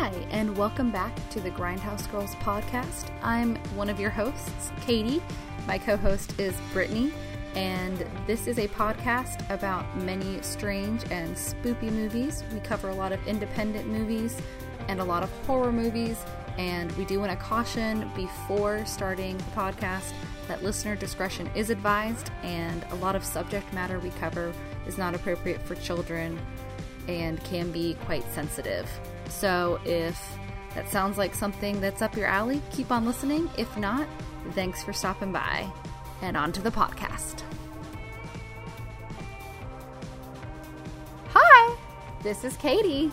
[0.00, 3.10] Hi, and welcome back to the Grindhouse Girls podcast.
[3.20, 5.20] I'm one of your hosts, Katie.
[5.66, 7.12] My co host is Brittany,
[7.56, 12.44] and this is a podcast about many strange and spoopy movies.
[12.54, 14.40] We cover a lot of independent movies
[14.86, 16.24] and a lot of horror movies,
[16.58, 20.12] and we do want to caution before starting the podcast
[20.46, 24.52] that listener discretion is advised, and a lot of subject matter we cover
[24.86, 26.38] is not appropriate for children
[27.08, 28.88] and can be quite sensitive.
[29.28, 30.38] So if
[30.74, 33.50] that sounds like something that's up your alley, keep on listening.
[33.56, 34.06] If not,
[34.52, 35.70] thanks for stopping by.
[36.22, 37.42] And on to the podcast.
[41.30, 41.76] Hi,
[42.22, 43.12] this is Katie.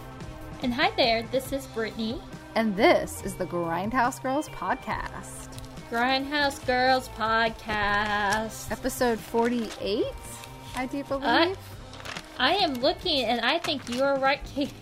[0.64, 2.20] And hi there, this is Brittany.
[2.56, 5.60] And this is the Grindhouse Girls Podcast.
[5.92, 8.72] Grindhouse Girls Podcast.
[8.72, 10.06] Episode 48,
[10.76, 11.58] I do believe.
[12.40, 14.74] I am looking and I think you are right, Katie.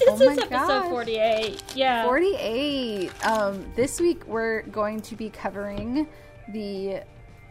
[0.00, 0.88] This oh is episode gosh.
[0.88, 1.62] 48.
[1.74, 2.04] Yeah.
[2.04, 3.26] 48.
[3.26, 6.08] Um, this week we're going to be covering
[6.48, 7.02] the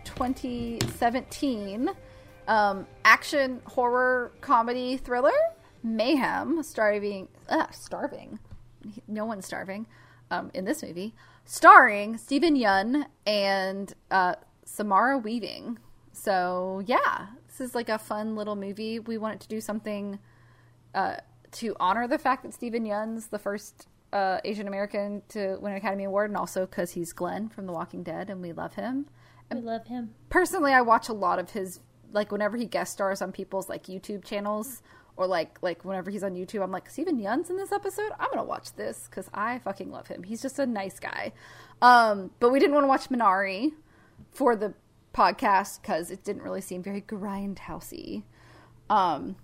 [0.04, 1.92] 2017
[2.48, 5.32] um, action horror comedy thriller
[5.84, 8.40] Mayhem, starving, uh, starving.
[9.08, 9.86] No one's starving
[10.32, 11.14] um, in this movie,
[11.46, 15.78] starring Steven Yeun and uh, Samara Weaving.
[16.14, 18.98] So yeah, this is like a fun little movie.
[18.98, 20.18] We wanted to do something
[20.96, 21.18] uh,
[21.54, 25.78] to honor the fact that Steven Yeun's the first uh, Asian American to win an
[25.78, 29.08] Academy Award, and also because he's Glenn from The Walking Dead, and we love him.
[29.50, 30.14] And we love him.
[30.30, 31.80] Personally, I watch a lot of his
[32.12, 34.82] like whenever he guest stars on people's like YouTube channels
[35.16, 38.12] or like like whenever he's on YouTube, I'm like Steven Yeun's in this episode.
[38.20, 40.24] I'm gonna watch this because I fucking love him.
[40.24, 41.34] He's just a nice guy.
[41.82, 43.74] Um, but we didn't want to watch Minari
[44.32, 44.74] for the
[45.14, 48.24] podcast because it didn't really seem very grindhousey.
[48.90, 49.36] Um,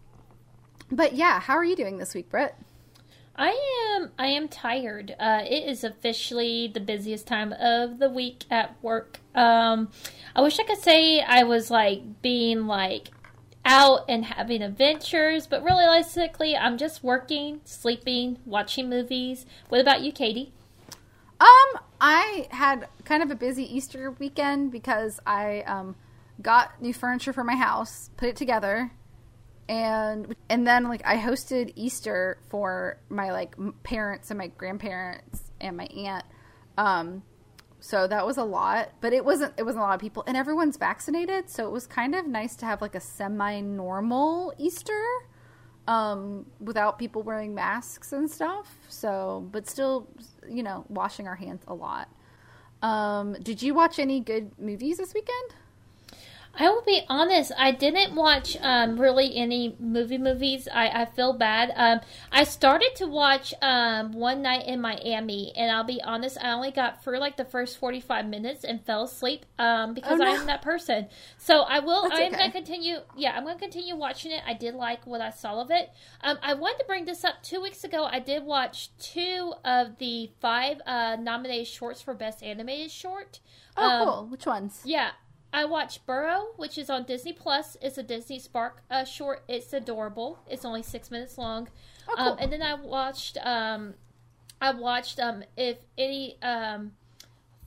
[0.91, 2.55] but yeah, how are you doing this week, Britt?
[3.37, 5.13] I am I am tired.
[5.19, 9.19] Uh, it is officially the busiest time of the week at work.
[9.33, 9.89] Um,
[10.35, 13.09] I wish I could say I was like being like
[13.65, 19.45] out and having adventures, but realistically, I'm just working, sleeping, watching movies.
[19.67, 20.53] What about you, Katie?
[21.39, 25.95] Um, I had kind of a busy Easter weekend because I um
[26.41, 28.91] got new furniture for my house, put it together,
[29.67, 35.77] and and then like I hosted Easter for my like parents and my grandparents and
[35.77, 36.25] my aunt.
[36.77, 37.23] Um,
[37.79, 40.35] so that was a lot, but it wasn't it wasn't a lot of people, and
[40.35, 45.03] everyone's vaccinated, so it was kind of nice to have like a semi-normal Easter,
[45.87, 48.75] um, without people wearing masks and stuff.
[48.89, 50.07] So, but still,
[50.49, 52.09] you know, washing our hands a lot.
[52.81, 55.55] Um, did you watch any good movies this weekend?
[56.57, 57.51] I will be honest.
[57.57, 60.67] I didn't watch um, really any movie movies.
[60.71, 61.71] I, I feel bad.
[61.75, 61.99] Um,
[62.31, 66.37] I started to watch um, One Night in Miami, and I'll be honest.
[66.41, 70.19] I only got through like the first forty five minutes and fell asleep um, because
[70.19, 70.31] oh, no.
[70.31, 71.07] I am that person.
[71.37, 72.09] So I will.
[72.11, 72.37] I am okay.
[72.37, 72.97] going to continue.
[73.17, 74.41] Yeah, I'm going to continue watching it.
[74.45, 75.91] I did like what I saw of it.
[76.21, 78.05] Um, I wanted to bring this up two weeks ago.
[78.05, 83.39] I did watch two of the five uh, nominated shorts for best animated short.
[83.77, 84.27] Oh, um, cool.
[84.27, 84.81] Which ones?
[84.85, 85.11] Yeah.
[85.55, 87.77] I watched Burrow, which is on Disney Plus.
[87.81, 89.43] It's a Disney Spark uh, short.
[89.47, 90.39] It's adorable.
[90.49, 91.69] It's only six minutes long.
[92.09, 92.27] Oh, cool.
[92.33, 93.37] um, and then I watched.
[93.41, 93.93] Um,
[94.61, 95.17] I watched.
[95.17, 96.37] Um, if any.
[96.41, 96.91] Um,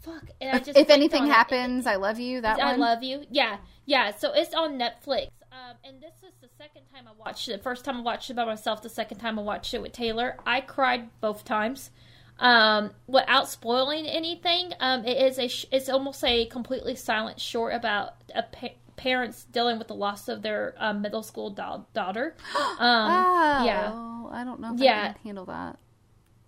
[0.03, 0.25] fuck.
[0.39, 1.91] And I just if anything happens, it.
[1.91, 2.43] I love you.
[2.43, 2.81] That one I one.
[2.81, 3.25] love you.
[3.31, 3.57] Yeah,
[3.87, 4.15] yeah.
[4.15, 5.29] So it's on Netflix.
[5.51, 7.57] Um, and this is the second time I watched it.
[7.57, 8.83] The first time I watched it by myself.
[8.83, 10.37] The second time I watched it with Taylor.
[10.47, 11.91] I cried both times.
[12.39, 17.75] Um, without spoiling anything, um, it is a sh- it's almost a completely silent short
[17.75, 22.37] about a pa- parents dealing with the loss of their um, middle school da- daughter.
[22.79, 23.93] Um, oh, yeah,
[24.31, 25.01] I don't know if yeah.
[25.01, 25.79] I can handle that.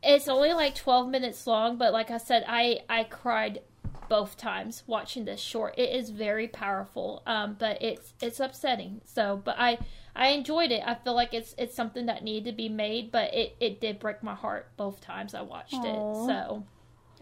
[0.02, 3.62] It's only like twelve minutes long, but like I said, I I cried
[4.08, 5.74] both times watching this short.
[5.76, 9.00] It is very powerful, um, but it's it's upsetting.
[9.04, 9.78] So, but I
[10.14, 10.82] I enjoyed it.
[10.84, 13.98] I feel like it's it's something that needed to be made, but it it did
[13.98, 15.84] break my heart both times I watched Aww.
[15.84, 16.26] it.
[16.26, 16.64] So,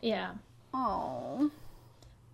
[0.01, 0.33] yeah.
[0.73, 1.51] Oh.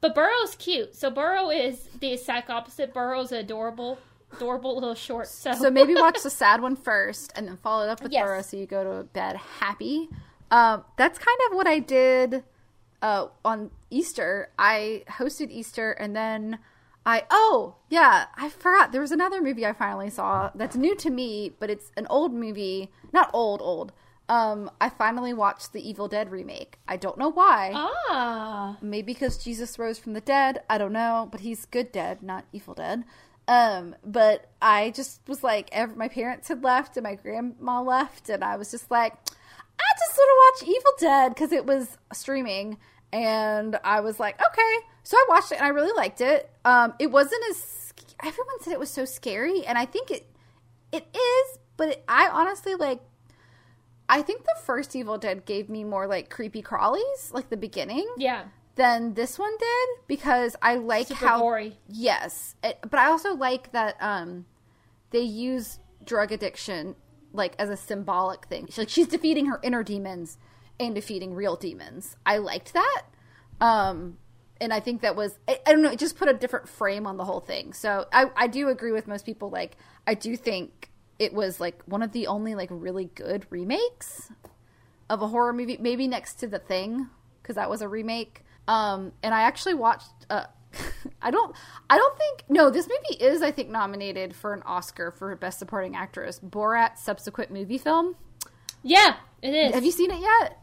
[0.01, 0.95] But Burrow's cute.
[0.95, 2.93] So Burrow is the exact opposite.
[2.93, 3.99] Burrow's adorable,
[4.35, 5.29] adorable little short.
[5.29, 8.23] So so maybe watch the sad one first, and then follow it up with yes.
[8.23, 10.09] Burrow, so you go to bed happy.
[10.51, 12.45] Um, that's kind of what I did
[13.03, 14.51] uh, on Easter.
[14.59, 16.59] I hosted Easter, and then
[17.07, 21.11] I oh yeah, I forgot there was another movie I finally saw that's new to
[21.11, 23.93] me, but it's an old movie, not old old.
[24.27, 26.79] Um, I finally watched the Evil Dead remake.
[26.89, 27.73] I don't know why.
[27.75, 30.63] Ah, maybe because Jesus rose from the dead.
[30.71, 33.05] I don't know, but he's good dead, not evil dead.
[33.47, 38.31] Um, but I just was like, every, my parents had left and my grandma left,
[38.31, 41.99] and I was just like, I just want to watch Evil Dead because it was
[42.13, 42.79] streaming,
[43.13, 44.87] and I was like, okay.
[45.05, 46.51] So I watched it and I really liked it.
[46.65, 47.93] Um, it wasn't as
[48.23, 50.27] everyone said it was so scary, and I think it
[50.93, 53.01] it is, but it, I honestly like.
[54.07, 58.07] I think the first Evil Dead gave me more like creepy crawlies, like the beginning.
[58.19, 58.45] Yeah.
[58.77, 61.79] Than this one did because I like Super how gory.
[61.89, 64.47] yes, it, but I also like that um
[65.11, 66.97] they use drug addiction
[67.33, 68.69] like as a symbolic thing.
[68.77, 70.39] Like she's defeating her inner demons
[70.79, 72.17] and defeating real demons.
[72.27, 73.03] I liked that.
[73.61, 74.19] Um
[74.61, 77.07] and I think that was I, I don't know, it just put a different frame
[77.07, 77.73] on the whole thing.
[77.73, 81.83] So I I do agree with most people like I do think it was like
[81.87, 84.31] one of the only like really good remakes
[85.09, 87.09] of a horror movie maybe next to The Thing
[87.43, 88.43] because that was a remake.
[88.69, 90.45] Um and I actually watched uh
[91.23, 91.55] I don't
[91.91, 95.59] I don't think no, this movie is I think nominated for an Oscar for best
[95.59, 96.39] supporting actress.
[96.39, 98.17] Borat's subsequent movie film.
[98.83, 99.75] Yeah, it is.
[99.75, 100.61] Have you seen it yet?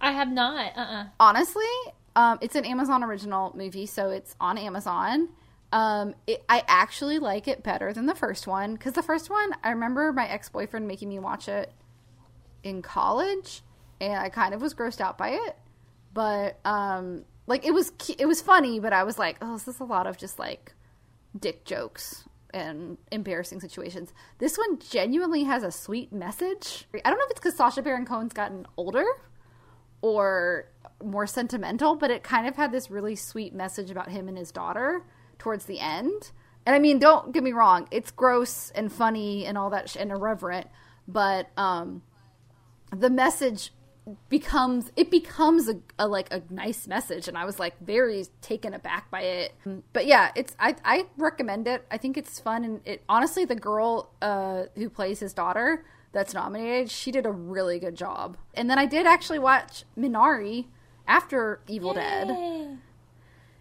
[0.00, 0.76] I have not.
[0.76, 0.80] Uh.
[0.80, 1.64] uh Honestly,
[2.18, 5.28] um, it's an Amazon original movie, so it's on Amazon.
[5.70, 9.52] Um, it, I actually like it better than the first one because the first one
[9.62, 11.72] I remember my ex boyfriend making me watch it
[12.64, 13.62] in college,
[14.00, 15.56] and I kind of was grossed out by it.
[16.12, 19.78] But um, like it was it was funny, but I was like, oh, this is
[19.78, 20.74] a lot of just like
[21.38, 24.12] dick jokes and embarrassing situations.
[24.38, 26.88] This one genuinely has a sweet message.
[26.92, 29.04] I don't know if it's because Sacha Baron Cohen's gotten older
[30.00, 30.66] or
[31.02, 34.50] more sentimental, but it kind of had this really sweet message about him and his
[34.50, 35.04] daughter
[35.38, 36.32] towards the end.
[36.66, 39.96] And I mean, don't get me wrong, it's gross and funny and all that sh-
[39.98, 40.66] and irreverent,
[41.06, 42.02] but um,
[42.94, 43.72] the message
[44.28, 48.72] becomes it becomes a, a, like a nice message and i was like very taken
[48.72, 49.52] aback by it.
[49.92, 51.84] But yeah it's i i recommend it.
[51.90, 56.32] I think it's fun and it honestly the girl uh who plays his daughter that's
[56.32, 58.38] nominated she did a really good job.
[58.54, 60.66] And then i did actually watch minari
[61.08, 62.00] after evil Yay.
[62.00, 62.78] dead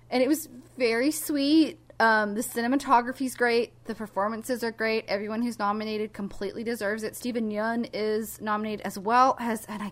[0.09, 0.47] and it was
[0.77, 1.79] very sweet.
[1.99, 3.73] Um, the cinematography's great.
[3.85, 5.05] The performances are great.
[5.07, 7.15] Everyone who's nominated completely deserves it.
[7.15, 9.91] Steven Yeun is nominated as well as, and I,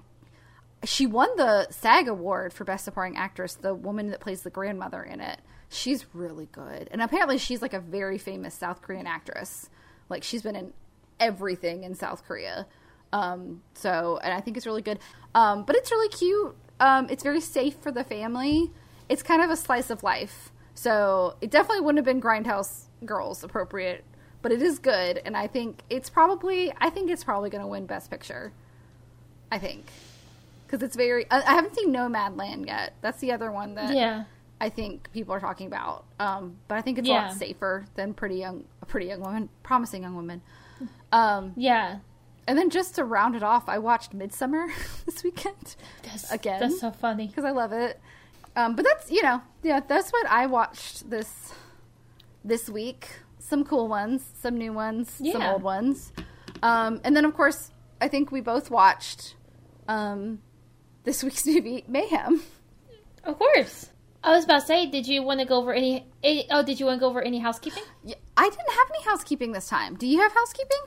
[0.83, 3.55] she won the SAG award for Best Supporting Actress.
[3.55, 6.87] The woman that plays the grandmother in it, she's really good.
[6.91, 9.69] And apparently, she's like a very famous South Korean actress.
[10.07, 10.73] Like she's been in
[11.19, 12.67] everything in South Korea.
[13.11, 14.99] Um, so, and I think it's really good.
[15.33, 16.55] Um, but it's really cute.
[16.79, 18.71] Um, it's very safe for the family.
[19.07, 20.51] It's kind of a slice of life.
[20.73, 24.03] So it definitely wouldn't have been Grindhouse Girls appropriate,
[24.41, 27.67] but it is good, and I think it's probably I think it's probably going to
[27.67, 28.51] win Best Picture.
[29.51, 29.85] I think
[30.65, 32.93] because it's very I, I haven't seen Nomadland yet.
[33.01, 34.25] That's the other one that Yeah.
[34.59, 36.05] I think people are talking about.
[36.19, 39.49] Um, but I think it's a lot safer than Pretty Young, a Pretty Young Woman,
[39.63, 40.41] Promising Young Woman.
[41.11, 41.99] Um, Yeah.
[42.47, 44.69] And then just to round it off, I watched Midsommar
[45.05, 46.59] this weekend That's, Again?
[46.59, 47.27] That's so funny.
[47.27, 47.99] because I love it.
[48.55, 51.51] Um, but that's you know yeah that's what I watched this
[52.45, 53.09] this week.
[53.39, 56.13] Some cool ones, some new ones, some old ones,
[56.63, 59.35] um, and then of course I think we both watched
[59.89, 60.39] um,
[61.03, 62.41] this week's movie Mayhem.
[63.25, 63.89] Of course.
[64.23, 66.47] I was about to say, did you want to go over any, any?
[66.49, 67.83] Oh, did you want to go over any housekeeping?
[68.35, 69.95] I didn't have any housekeeping this time.
[69.95, 70.79] Do you have housekeeping?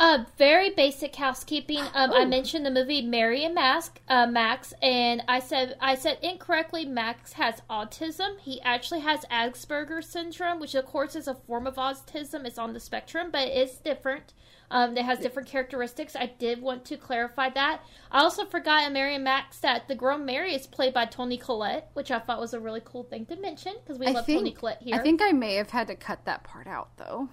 [0.00, 1.78] Uh, very basic housekeeping.
[1.92, 6.16] Um, I mentioned the movie Mary and Mask, uh, Max, and I said I said
[6.22, 6.86] incorrectly.
[6.86, 8.40] Max has autism.
[8.40, 12.46] He actually has Asperger's syndrome, which of course is a form of autism.
[12.46, 14.32] It's on the spectrum, but it's different.
[14.70, 16.16] Um, it has different characteristics.
[16.16, 17.82] I did want to clarify that.
[18.10, 21.36] I also forgot in Mary and Max that the girl Mary is played by Toni
[21.36, 24.24] Collette, which I thought was a really cool thing to mention because we I love
[24.24, 24.94] think Toni Collette here.
[24.94, 27.28] I think I may have had to cut that part out though.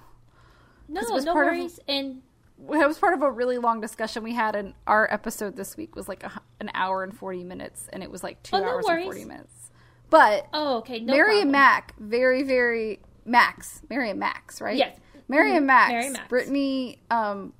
[0.89, 1.79] no, 'cause it was no part of- worries.
[1.87, 2.23] and
[2.59, 5.95] It was part of a really long discussion we had, and our episode this week
[5.95, 8.85] was like a, an hour and forty minutes, and it was like two Oh, hours
[8.87, 9.03] worries.
[9.03, 9.71] and forty minutes.
[10.09, 11.41] But oh, okay, no Mary problem.
[11.43, 14.77] and Mac, very, very Max, Mary and Max, right?
[14.77, 14.97] Yes.
[15.27, 15.91] Mary and Max.
[15.91, 16.27] Mary Max.
[16.29, 17.53] Brittany um,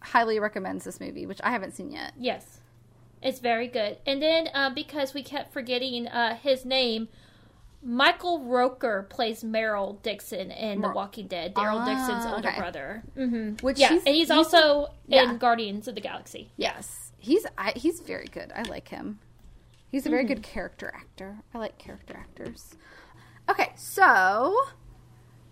[0.00, 2.12] highly recommends this movie, which I haven't seen yet.
[2.18, 2.60] Yes,
[3.22, 3.98] it's very good.
[4.06, 7.08] And then uh, because we kept forgetting uh, his name,
[7.88, 12.58] Michael Rooker plays Merle Dixon in The Walking Dead, Daryl Ah, Dixon's older okay.
[12.58, 13.04] brother.
[13.14, 15.30] hmm Which yeah, he's- and he's, he's- also yeah.
[15.30, 16.50] in Guardians of the Galaxy.
[16.56, 18.50] Yes, he's I, he's very good.
[18.56, 19.20] I like him.
[19.88, 20.34] He's a very Mm-hmm.
[20.34, 21.38] good character actor.
[21.54, 22.74] I like character actors.
[23.48, 24.56] Okay, so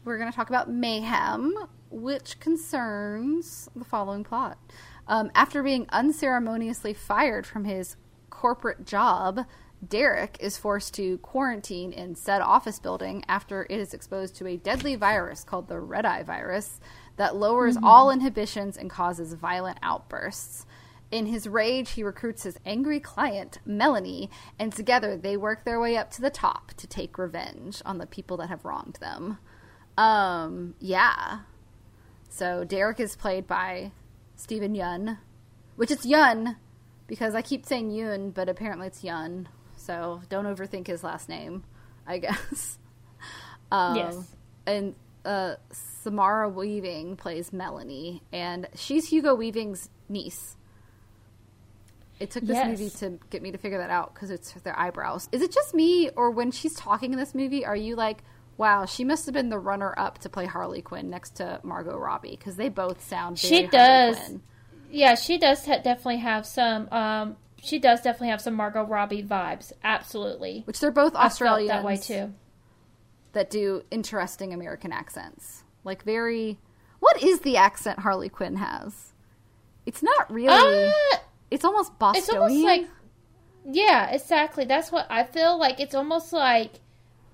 [0.04, 1.54] we're going to talk about Mayhem,
[1.90, 4.58] which concerns the following plot.
[5.06, 7.96] Um, after being unceremoniously fired from his
[8.28, 9.46] corporate job,
[9.88, 14.56] Derek is forced to quarantine in said office building after it is exposed to a
[14.56, 16.80] deadly virus called the red eye virus
[17.16, 20.66] that lowers all inhibitions and causes violent outbursts.
[21.10, 25.96] In his rage, he recruits his angry client, Melanie, and together they work their way
[25.96, 29.38] up to the top to take revenge on the people that have wronged them.
[29.96, 31.40] Um, yeah.
[32.28, 33.92] So Derek is played by
[34.34, 35.18] Steven Yeun,
[35.76, 36.56] which it's Yun
[37.06, 39.48] because I keep saying Yun, but apparently it's Yun.
[39.84, 41.64] So don't overthink his last name,
[42.06, 42.78] I guess.
[43.70, 44.34] Um, Yes.
[44.66, 44.94] And
[45.26, 50.56] uh, Samara Weaving plays Melanie, and she's Hugo Weaving's niece.
[52.20, 52.68] It took this Yes.
[52.68, 55.28] movie to get me to figure that out because it's their eyebrows.
[55.32, 58.22] Is it just me, or when she's talking in this movie, are you like,
[58.56, 61.96] wow, she must have been the runner up to play Harley Quinn next to Margot
[61.98, 62.36] Robbie?
[62.38, 64.16] Because they both sound very She does.
[64.16, 64.42] Quinn.
[64.90, 66.88] Yeah, she does definitely have some.
[66.92, 69.73] Um, she does definitely have some Margot Robbie vibes.
[69.83, 70.62] Absolutely.
[70.66, 72.33] Which they're both Australians that way too.
[73.33, 75.64] that do interesting American accents.
[75.83, 76.59] Like very
[77.00, 79.12] what is the accent Harley Quinn has?
[79.87, 81.16] It's not really Uh,
[81.50, 82.23] it's almost Bostonian.
[82.23, 82.88] it's almost like
[83.66, 84.64] yeah, exactly.
[84.66, 85.80] That's what I feel like.
[85.80, 86.80] It's almost like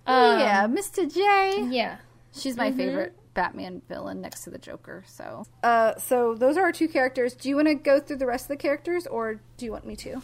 [0.06, 1.12] um, yeah, Mr.
[1.12, 1.68] J.
[1.70, 1.98] yeah.
[2.32, 2.62] She's Mm-hmm.
[2.62, 5.02] my favorite Batman villain next to the Joker.
[5.06, 7.32] So, uh, so those are our two characters.
[7.32, 9.86] Do you want to go through the rest of the characters, or do you want
[9.86, 10.20] me to?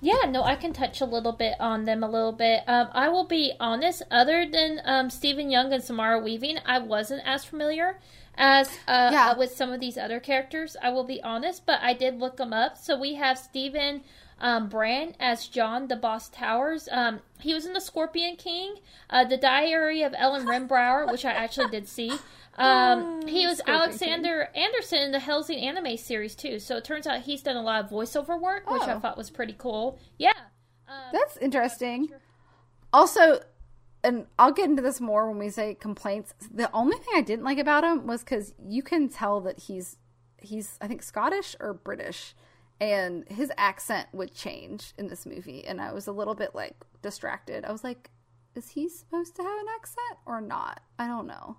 [0.00, 2.62] Yeah, no, I can touch a little bit on them a little bit.
[2.66, 7.22] Um, I will be honest, other than um, Steven Yeun and Samara Weaving, I wasn't
[7.24, 7.98] as familiar
[8.36, 9.28] as uh, Yeah.
[9.30, 10.76] uh, with some of these other characters.
[10.82, 12.76] I will be honest, but I did look them up.
[12.78, 14.02] So we have Steven
[14.40, 16.88] um, Brand as John the Boss Towers.
[16.90, 18.76] Um, he was in The Scorpion King,
[19.10, 22.12] uh, The Diary of Ellen Rimbauer, which I actually did see.
[22.60, 26.58] Um, he was Scorpion Alexander Anderson in the Hellsing anime series too.
[26.58, 28.98] So it turns out he's done a lot of voiceover work, which I Oh.
[28.98, 30.00] thought was pretty cool.
[30.18, 30.32] Yeah.
[30.88, 32.08] Um, That's interesting.
[32.92, 33.38] Also,
[34.02, 36.34] and I'll get into this more when we say complaints.
[36.52, 39.96] The only thing I didn't like about him was because you can tell that he's
[40.40, 42.34] he's I think Scottish or British,
[42.80, 46.76] and his accent would change in this movie, and I was a little bit like
[47.02, 47.64] distracted.
[47.64, 48.10] I was like,
[48.54, 50.80] is he supposed to have an accent or not?
[50.98, 51.56] I don't know.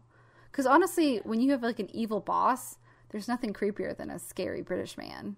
[0.51, 2.77] Because honestly, when you have like an evil boss,
[3.09, 5.35] there's nothing creepier than a scary British man.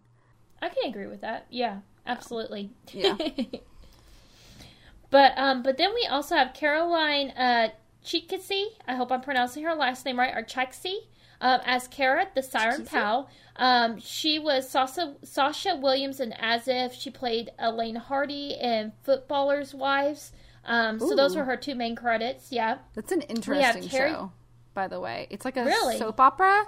[0.62, 1.48] I can agree with that.
[1.50, 2.72] Yeah, absolutely.
[2.92, 3.18] Yeah.
[5.10, 7.70] but um, but then we also have Caroline uh,
[8.06, 8.68] Chikezie.
[8.88, 10.36] I hope I'm pronouncing her last name right.
[10.36, 11.08] Or Chikezie.
[11.42, 12.86] Um, as Kara, the Siren?
[12.86, 13.28] Pal.
[13.56, 16.94] Um, she was Sasha, Sasha Williams and As If.
[16.94, 20.32] She played Elaine Hardy in Footballers' Wives.
[20.64, 22.52] Um, so those were her two main credits.
[22.52, 22.78] Yeah.
[22.94, 24.32] That's an interesting show,
[24.76, 25.28] by the way.
[25.32, 25.98] It's like a Really?
[25.98, 26.66] soap opera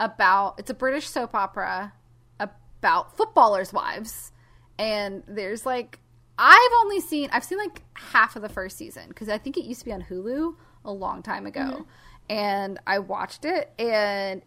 [0.00, 1.92] about it's a British soap opera
[2.40, 4.32] about footballers' wives.
[4.78, 6.00] And there's like
[6.38, 9.64] I've only seen I've seen like half of the first season because I think it
[9.64, 11.86] used to be on Hulu a long time ago.
[12.30, 14.40] And I watched it and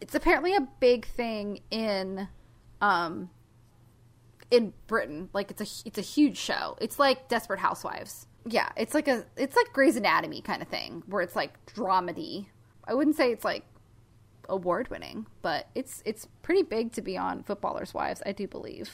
[0.00, 2.28] it's apparently a big thing in
[2.80, 3.30] um
[4.50, 5.28] in Britain.
[5.32, 6.76] Like it's a it's a huge show.
[6.80, 8.26] It's like Desperate Housewives.
[8.46, 12.46] Yeah, it's like a it's like Grey's Anatomy kind of thing where it's like dramedy.
[12.84, 13.64] I wouldn't say it's like
[14.48, 18.22] award winning, but it's it's pretty big to be on Footballers' Wives.
[18.24, 18.90] I do believe.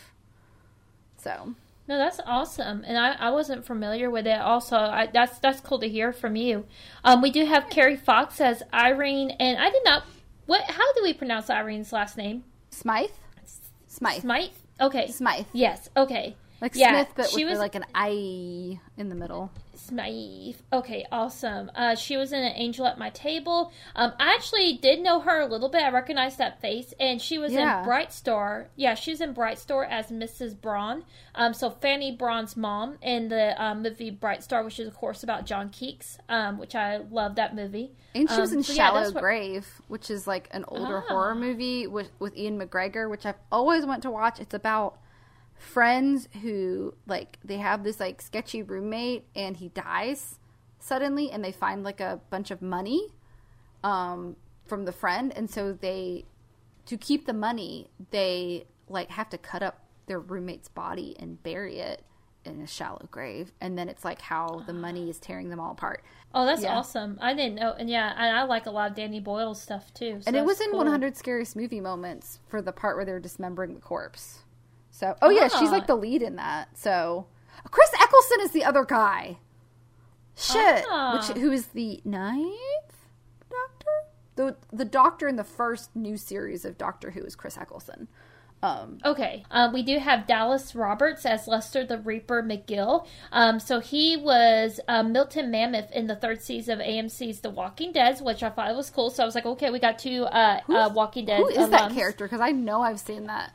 [1.17, 1.55] So
[1.87, 4.41] No, that's awesome, and I, I wasn't familiar with it.
[4.41, 6.65] Also, I, that's that's cool to hear from you.
[7.05, 10.05] Um, we do have Kerry Fox as Irene, and I did not.
[10.47, 10.63] What?
[10.63, 12.45] How do we pronounce Irene's last name?
[12.71, 13.11] Smythe,
[13.87, 14.51] Smythe, Smythe.
[14.81, 15.09] Okay.
[15.11, 15.89] Smythe, Yes.
[15.97, 16.37] Okay.
[16.61, 19.53] like Yeah, Smith, but she with was- like an I in the middle.
[19.89, 20.57] Smythe.
[20.73, 21.71] Okay, awesome.
[21.75, 23.73] Uh, she was in an Angel at My Table.
[23.95, 25.83] Um, I actually did know her a little bit.
[25.83, 27.79] I recognized that face, and she was Yeah.
[27.81, 28.69] in Bright Star.
[28.77, 30.59] Yeah, she was in Bright Star as Mrs.
[30.61, 31.05] Brawne.
[31.35, 35.23] Um, so Fanny Brawne's mom in the um, movie Bright Star, which is of course
[35.23, 37.93] about John Keats, um, which I love that movie.
[38.15, 40.99] And she was Um, in so Shallow that's what- Grave, which is like an older
[40.99, 41.09] Ah.
[41.13, 44.39] horror movie with with Ewan McGregor, which I've always wanted to watch.
[44.41, 44.99] It's about
[45.57, 50.39] friends who like they have this like sketchy roommate and he dies
[50.79, 53.09] suddenly and they find like a bunch of money
[53.83, 56.25] um from the friend and so they
[56.87, 61.79] to keep the money they like have to cut up their roommate's body and bury
[61.79, 62.03] it
[62.45, 65.73] in a shallow grave and then it's like how the money is tearing them all
[65.73, 66.03] apart
[66.37, 66.77] Oh, that's Yeah.
[66.79, 67.17] awesome!
[67.23, 70.19] I didn't know, and yeah, and I like a lot of Danny Boyle stuff too.
[70.21, 70.79] so and it was in cool.
[70.81, 74.41] 100 scariest movie moments for the part where they're dismembering the corpse
[74.97, 75.73] so oh yeah she's Ah.
[75.73, 77.27] like the lead in that so
[77.71, 79.39] chris eccleston is the other guy
[80.37, 81.15] shit Ah.
[81.17, 82.95] which who is the ninth
[83.51, 83.91] doctor
[84.37, 88.07] the the doctor in the first new series of doctor who is chris eccleston
[88.63, 89.45] um Okay.
[89.51, 93.07] Um, we do have Dallas Roberts as Lester the Reaper McGill.
[93.31, 97.93] Um, so he was uh, Milton Mamet in the third season of AMC's The Walking
[97.93, 99.11] Dead, which I thought was cool.
[99.11, 101.41] So I was like, okay, we got two uh, uh, Walking Dead.
[101.41, 103.53] who is that character because i know i've seen that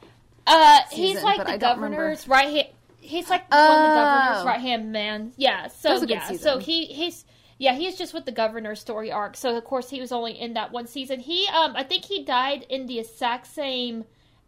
[0.50, 1.58] Uh, season, he's like the remember.
[1.66, 2.68] governor's right hand.
[3.02, 3.96] He's like one of the Oh.
[3.96, 5.32] governor's right hand man.
[5.38, 5.68] Yeah.
[5.68, 6.34] So was a good yeah.
[6.38, 7.26] So he he's
[7.58, 9.38] yeah he's just with the governor's story arc.
[9.38, 11.20] So of course he was only in that one season.
[11.22, 14.06] He um I think he died in the exact same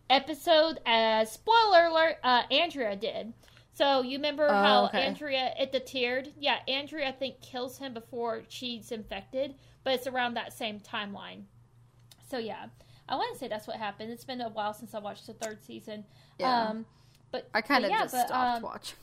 [0.10, 3.34] episode as spoiler alert uh Andrea did.
[3.74, 5.04] So you remember Oh, how okay.
[5.04, 6.30] Andrea at the tiered?
[6.38, 11.44] Yeah, Andrea I think kills him before she's infected, but it's around that same timeline.
[12.30, 12.68] So yeah,
[13.10, 14.12] I want to say that's what happened.
[14.12, 16.06] It's been a while since I watched the third season.
[16.40, 16.70] Yeah.
[16.70, 16.86] Um,
[17.32, 18.98] but I kind of yeah, just but, stopped um, watching.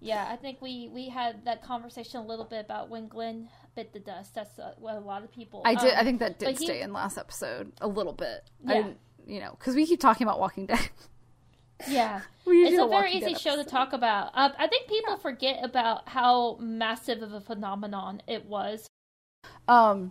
[0.00, 3.92] Yeah, I think we we had that conversation a little bit about when Glenn bit
[3.92, 4.34] the dust.
[4.34, 5.62] That's uh, what a lot of people.
[5.64, 5.92] I did.
[5.92, 8.48] um, I think that did but he- stay in last episode a little bit.
[8.64, 8.88] Yeah.
[9.26, 10.88] you know, because we keep talking about Walking Dead.
[11.86, 14.32] Yeah, it's a very easy show to talk about.
[14.34, 18.88] Uh, I think people forget about how massive of a phenomenon it was.
[19.68, 20.10] Um,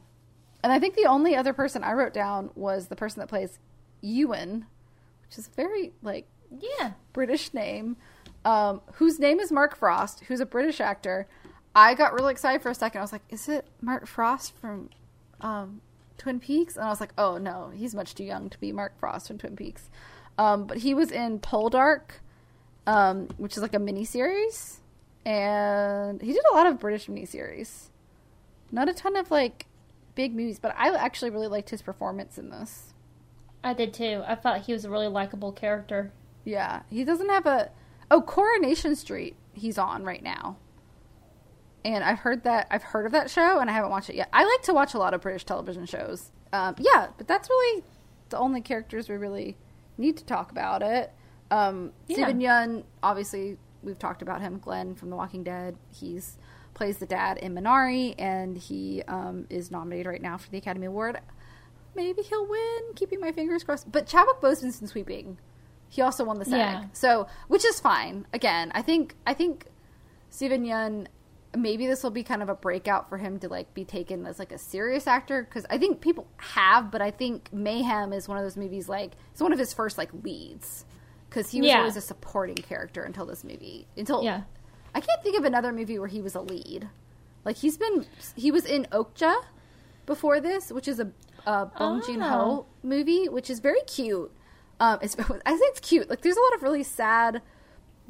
[0.67, 3.57] and I think the only other person I wrote down was the person that plays
[4.01, 4.65] Ewan,
[5.25, 7.95] which is a very like Yeah, British name,
[8.43, 11.25] um, whose name is Mark Frost, who's a British actor.
[11.73, 12.99] I got really excited for a second.
[12.99, 14.89] I was like, "Is it Mark Frost from
[15.39, 15.79] um,
[16.17, 18.99] Twin Peaks?" And I was like, "Oh no, he's much too young to be Mark
[18.99, 19.89] Frost from Twin Peaks."
[20.37, 22.19] Um, but he was in Poldark,
[22.85, 24.81] um, which is like a mini series,
[25.25, 27.89] and he did a lot of British mini series.
[28.69, 29.66] Not a ton of like
[30.17, 32.93] big movies, but I actually really liked his performance in this.
[33.63, 34.23] I did too.
[34.27, 36.11] I felt he was a really likable character.
[36.43, 37.69] Yeah, he doesn't have a.
[38.11, 39.35] Oh, Coronation Street.
[39.53, 40.57] He's on right now,
[41.85, 42.67] and I've heard that.
[42.69, 44.29] I've heard of that show, and I haven't watched it yet.
[44.33, 46.31] I like to watch a lot of British television shows.
[46.51, 47.83] Um, yeah, but that's really
[48.29, 49.55] the only characters we really
[49.97, 51.11] need to talk about it.
[51.51, 52.15] Um, Yeah.
[52.15, 54.59] Steven Yeun, obviously, we've talked about him.
[54.59, 55.77] Glenn from The Walking Dead.
[55.89, 56.37] He's
[56.77, 60.85] plays the dad in Minari, and he um, is nominated right now for the Academy
[60.85, 61.19] Award.
[61.95, 62.79] Maybe he'll win.
[62.95, 63.91] Keeping my fingers crossed.
[63.91, 65.39] But Chadwick Boseman's been sweeping.
[65.89, 66.83] He also won the SAG, Yeah.
[66.93, 68.27] so which is fine.
[68.33, 69.65] Again, I think I think
[70.29, 71.07] Steven Yeun.
[71.55, 74.37] Maybe this will be kind of a breakout for him to like be taken as
[74.37, 78.37] like a serious actor because I think people have, but I think Mayhem is one
[78.37, 80.85] of those movies like it's one of his first like leads
[81.29, 81.79] because he was Yeah.
[81.79, 83.87] always a supporting character until this movie.
[83.97, 84.41] Until Yeah.
[84.95, 86.89] I can't think of another movie where he was a lead.
[87.45, 89.35] Like he's been he was in Okja
[90.05, 91.11] before this, which is a,
[91.45, 92.65] a Bong Joon Ho Oh.
[92.83, 94.31] movie, which is very cute.
[94.79, 95.23] Um, it's, I
[95.57, 96.09] think it's cute.
[96.09, 97.41] Like there's a lot of really sad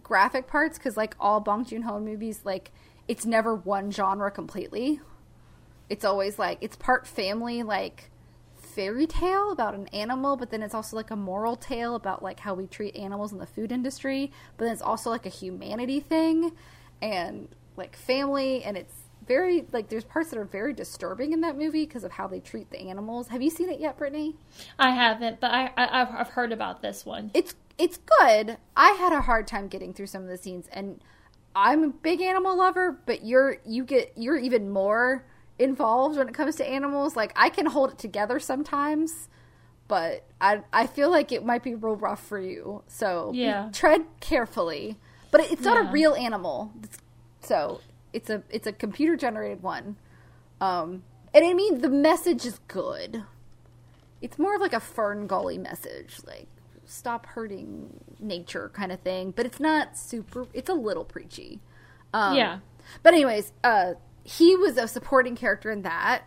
[0.04, 2.72] graphic parts because like all Bong Joon Ho movies, like
[3.08, 5.00] it's never one genre completely.
[5.90, 8.10] It's always like it's part family, like
[8.78, 12.40] fairy tale about an animal, but then it's also like a moral tale about like
[12.40, 14.32] how we treat animals in the food industry.
[14.56, 16.54] But then it's also like a humanity thing
[17.02, 18.94] and like family, and it's
[19.28, 22.40] very like there's parts that are very disturbing in that movie because of how they
[22.40, 23.30] treat the animals.
[23.30, 24.36] Have you seen it yet, Brittany?
[24.78, 27.32] I haven't, but I, I I've, I've heard about this one.
[27.34, 28.58] it's it's good.
[28.76, 31.02] I had a hard time getting through some of the scenes, and
[31.56, 35.26] I'm a big animal lover, but you're you get you're even more
[35.60, 37.16] involved when it comes to animals.
[37.16, 39.30] Like I can hold it together sometimes,
[39.88, 42.84] but I I feel like it might be real rough for you.
[42.88, 43.70] So Yeah.
[43.74, 44.98] tread carefully.
[45.32, 46.72] But it's not a real animal,
[47.42, 47.82] so
[48.14, 49.98] it's a it's a computer generated one.
[50.62, 53.24] Um, and I mean the message is good.
[54.22, 56.48] It's more of like a Fern Gully message, like
[56.86, 59.32] stop hurting nature kind of thing.
[59.32, 60.48] But it's not super.
[60.54, 61.60] It's a little preachy.
[62.14, 62.60] Um, Yeah.
[63.04, 63.96] But anyways, uh,
[64.30, 66.24] he was a supporting character in that,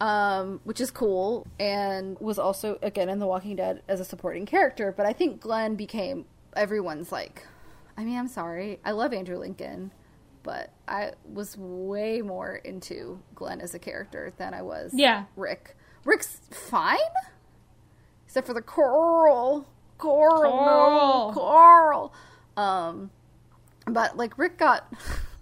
[0.00, 4.46] um, which is cool, and was also again in The Walking Dead as a supporting
[4.46, 4.92] character.
[4.96, 6.24] But I think Glenn became
[6.56, 7.46] everyone's like.
[7.96, 8.80] I mean, I'm sorry.
[8.84, 9.92] I love Andrew Lincoln,
[10.42, 15.24] but I was way more into Glenn as a character than I was Yeah.
[15.36, 15.76] Rick.
[16.04, 16.98] Rick's fine,
[18.26, 19.66] except for the coral,
[19.98, 21.32] coral, Coral.
[21.32, 22.14] coral.
[22.56, 23.10] Um,
[23.86, 24.92] but like Rick got,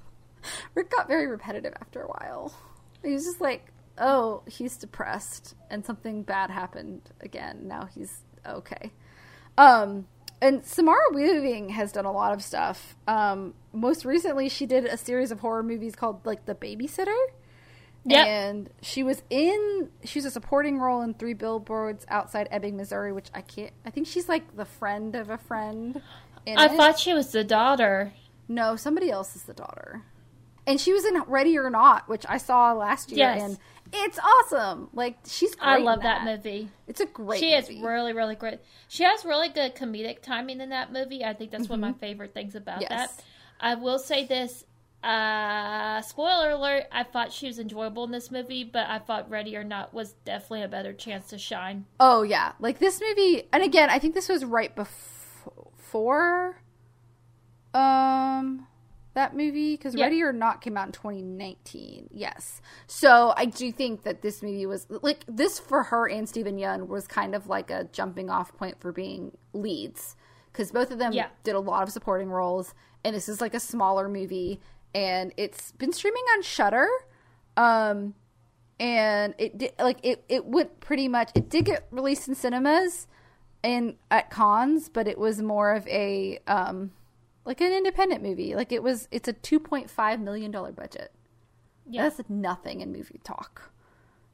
[0.75, 2.55] Rick got very repetitive after a while.
[3.03, 7.69] He was just like, oh, he's depressed, and something bad happened again.
[7.69, 8.93] Now he's okay.
[9.59, 10.07] Um,
[10.41, 12.97] and Samara Weaving has done a lot of stuff.
[13.07, 17.17] Um, most recently, she did a series of horror movies called like The Babysitter.
[18.05, 18.27] Yep.
[18.27, 23.29] And she was in she's a supporting role in Three Billboards Outside Ebbing, Missouri, which
[23.33, 26.03] I can't I think she's like the friend of a friend.
[26.45, 26.77] I it.
[26.77, 28.13] thought she was the daughter.
[28.49, 30.03] No, somebody else is the daughter.
[30.67, 33.43] And she was in Ready or Not, which I saw last year Yes.
[33.43, 33.59] and
[33.93, 34.89] it's awesome.
[34.95, 36.25] Like she's great I love that.
[36.25, 36.71] movie.
[36.87, 38.61] It's a great She is really, really great.
[38.89, 41.25] She has really good comedic timing in that movie.
[41.25, 42.93] I think that's one of my favorite things about Mm-hmm.
[42.93, 43.17] Yes.
[43.17, 43.25] that.
[43.61, 44.65] I will say this.
[45.05, 46.85] Uh, spoiler alert!
[46.93, 50.13] I thought she was enjoyable in this movie, but I thought Ready or Not was
[50.25, 51.87] definitely a better chance to shine.
[51.99, 56.63] Oh yeah, like this movie, and again, I think this was right before
[57.75, 58.67] um
[59.15, 60.05] that movie because Yeah.
[60.05, 62.09] Ready or Not came out in 2019.
[62.13, 66.57] Yes, so I do think that this movie was like this for her and Stephen
[66.57, 70.17] Yeun was kind of like a jumping off point for being leads
[70.53, 71.29] because both of them Yeah.
[71.45, 74.61] did a lot of supporting roles, and this is like a smaller movie,
[74.95, 76.89] and it's been streaming on Shudder.
[77.57, 78.15] Um,
[78.81, 83.07] and it did like it it went pretty much it did get released in cinemas
[83.63, 86.91] and at cons but it was more of a um
[87.45, 88.55] like an independent movie.
[88.55, 91.13] Like it was it's a 2.5 million dollar budget.
[91.89, 92.09] Yeah.
[92.09, 93.73] that's nothing in movie talk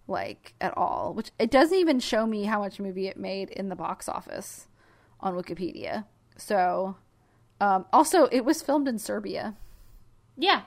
[0.06, 3.70] like at all which it doesn't even show me how much movie it made in
[3.70, 4.68] the box office
[5.20, 6.04] on wikipedia.
[6.36, 6.96] So
[7.60, 9.54] um also it was filmed in serbia.
[10.36, 10.62] Yeah,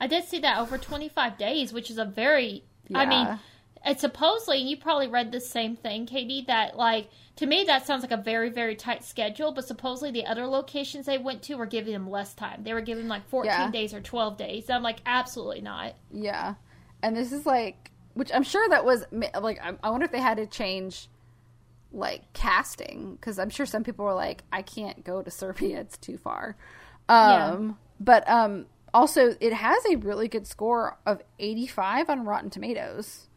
[0.00, 2.64] I did see that over 25 days, which is a very.
[2.92, 3.38] I mean,
[3.84, 3.90] Yeah.
[3.92, 6.44] it's supposedly you probably read the same thing, Katie.
[6.46, 10.26] That like to me that sounds like a very very tight schedule, but supposedly the
[10.26, 12.62] other locations they went to were giving them less time.
[12.64, 13.70] They were giving like 14 Yeah.
[13.70, 14.68] days or 12 days.
[14.70, 15.94] I'm like, absolutely not.
[16.12, 16.54] Yeah,
[17.02, 20.20] and this is like, which I'm sure that was like, I, I wonder if they
[20.20, 21.08] had to change
[21.94, 25.96] like casting because I'm sure some people were like, I can't go to Serbia; it's
[25.98, 26.56] too far.
[27.08, 33.28] Um, but um, also it has a really good score of 85 on Rotten Tomatoes.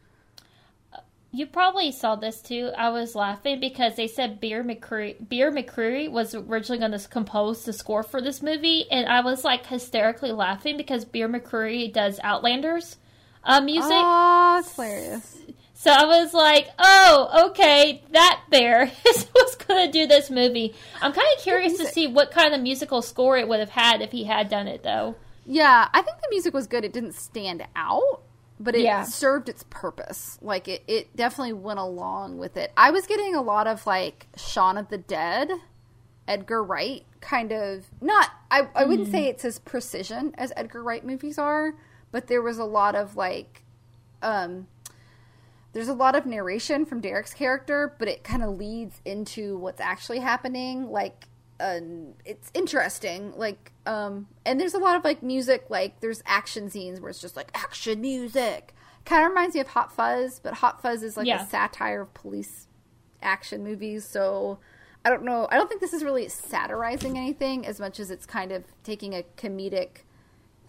[1.35, 2.71] You probably saw this too.
[2.77, 7.65] I was laughing because they said Bear McCreary, Bear McCreary was originally going to compose
[7.65, 12.21] the score for this movie, and I was like hysterically laughing because Bear McCreary does
[12.23, 12.97] Outlander's
[13.43, 13.91] uh, music.
[13.91, 15.37] Oh, it's hilarious.
[15.73, 20.73] So I was like, "Oh, okay, that bear is what's going to do this movie."
[21.01, 24.01] I'm kind of curious to see what kind of musical score it would have had
[24.01, 25.15] if he had done it, though.
[25.45, 26.85] Yeah, I think the music was good.
[26.85, 28.21] It didn't stand out,
[28.59, 29.03] but it Yeah.
[29.03, 30.37] served its purpose.
[30.41, 32.71] Like it, it definitely went along with it.
[32.77, 35.49] I was getting a lot of like Shaun of the Dead,
[36.27, 41.03] Edgar Wright kind of not I, I wouldn't say it's as precision as Edgar Wright
[41.03, 41.73] movies are,
[42.11, 43.63] but there was a lot of like
[44.21, 44.67] um
[45.73, 49.81] there's a lot of narration from Derek's character, but it kind of leads into what's
[49.81, 50.89] actually happening.
[50.89, 51.27] Like,
[51.59, 51.79] uh,
[52.25, 53.33] it's interesting.
[53.37, 55.65] Like, um, and there's a lot of like music.
[55.69, 58.73] Like, there's action scenes where it's just like action music.
[59.05, 61.43] Kind of reminds me of Hot Fuzz, but Hot Fuzz is like Yeah.
[61.43, 62.67] a satire of police
[63.21, 64.03] action movies.
[64.05, 64.59] So,
[65.03, 65.47] I don't know.
[65.51, 69.13] I don't think this is really satirizing anything as much as it's kind of taking
[69.13, 69.99] a comedic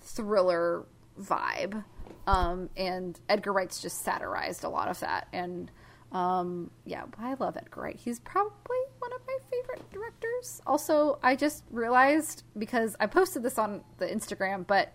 [0.01, 0.85] thriller
[1.21, 1.85] vibe.
[2.27, 5.29] Um, and Edgar Wright's just satirized a lot of that.
[5.33, 5.71] And
[6.13, 7.97] um, yeah, I love Edgar Wright.
[7.97, 10.61] He's probably one of my favorite directors.
[10.67, 14.93] Also, I just realized because I posted this on the Instagram, but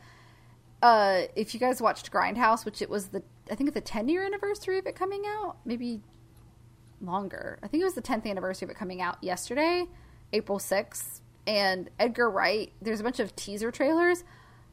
[0.82, 4.26] uh, if you guys watched Grindhouse, which it was the I think the 10 year
[4.26, 6.02] anniversary of it coming out, maybe
[7.02, 7.60] longer.
[7.62, 9.86] I think it was the 10th anniversary of it coming out yesterday,
[10.32, 11.19] April 6th.
[11.45, 14.24] And Edgar Wright, there's a bunch of teaser trailers.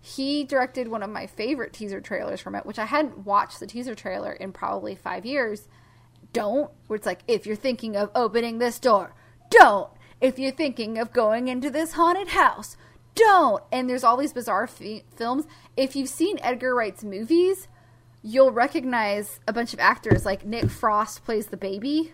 [0.00, 3.66] He directed one of my favorite teaser trailers from it, which I hadn't watched the
[3.66, 5.66] teaser trailer in probably five years.
[6.38, 9.14] Don't, where it's like, if you're thinking of opening this door,
[9.50, 9.90] don't.
[10.20, 12.76] If you're thinking of going into this haunted house,
[13.14, 13.62] don't.
[13.72, 15.46] And there's all these bizarre fi- films.
[15.76, 17.68] If you've seen Edgar Wright's movies,
[18.22, 22.12] you'll recognize a bunch of actors like Nick Frost plays the baby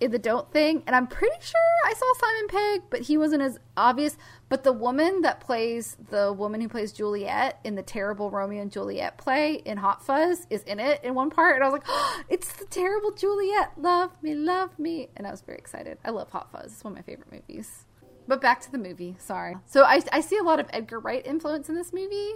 [0.00, 3.42] in the Don't thing, and I'm pretty sure I saw Simon Pegg, but he wasn't
[3.42, 4.16] as obvious.
[4.52, 8.70] But the woman that plays the woman who plays Juliet in the terrible Romeo and
[8.70, 11.84] Juliet play in Hot Fuzz is in it in one part, and I was like,
[11.88, 15.96] oh, "It's the terrible Juliet, love me, love me," and I was very excited.
[16.04, 17.86] I love Hot Fuzz; it's one of my favorite movies.
[18.28, 19.16] But back to the movie.
[19.18, 19.56] Sorry.
[19.64, 22.32] So I, I see a lot of Edgar Wright influence in this movie,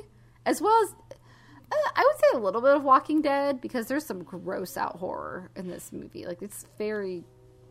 [0.46, 0.94] as well as
[1.70, 4.96] uh, I would say a little bit of Walking Dead because there's some gross out
[4.96, 6.24] horror in this movie.
[6.24, 7.24] Like it's very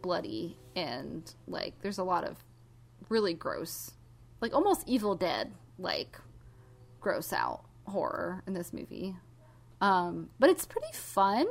[0.03, 2.37] bloody and like there's a lot of
[3.09, 3.94] really gross,
[4.45, 6.19] like almost Evil Dead like
[7.01, 9.15] gross out horror in this movie.
[9.81, 11.47] Um, but it's pretty fun.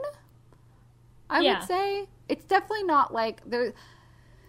[1.28, 1.58] I Yeah.
[1.58, 3.74] would say it's definitely not like there.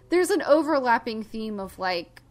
[0.09, 2.21] There's an overlapping theme of like,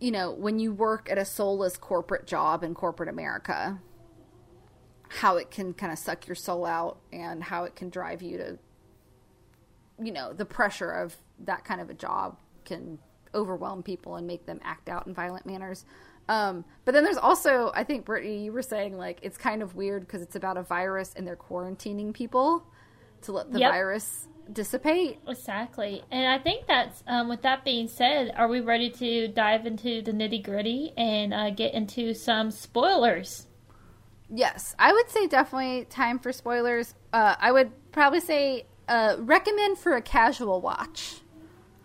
[0.00, 3.80] you know, when you work at a soulless corporate job in corporate America,
[5.08, 8.38] how it can kind of suck your soul out and how it can drive you
[8.38, 8.58] to
[9.98, 12.98] you know the pressure of that kind of a job can
[13.36, 15.84] overwhelm people and make them act out in violent manners
[16.28, 19.76] um, but then there's also i think brittany you were saying like it's kind of
[19.76, 22.66] weird because it's about a virus and they're quarantining people
[23.22, 23.70] to let the Yep.
[23.72, 26.02] virus dissipate Exactly.
[26.12, 30.02] And I think that's, um, with that being said, are we ready to dive into
[30.02, 33.46] the nitty gritty and uh, get into some spoilers?
[34.28, 36.94] Yes, I would say definitely time for spoilers.
[37.12, 41.20] Uh, I would probably say uh, recommend for a casual watch.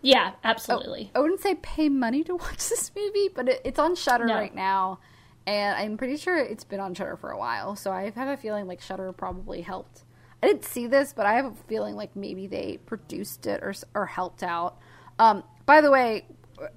[0.02, 1.10] Yeah, absolutely.
[1.14, 4.26] Oh, I wouldn't say pay money to watch this movie, but it, it's on Shudder
[4.26, 4.34] No.
[4.34, 4.98] right now,
[5.46, 7.76] and I'm pretty sure it's been on Shudder for a while.
[7.76, 10.02] So I have a feeling like Shudder probably helped.
[10.42, 13.72] I didn't see this, but I have a feeling like maybe they produced it or
[13.94, 14.76] or helped out.
[15.18, 16.26] Um, by the way,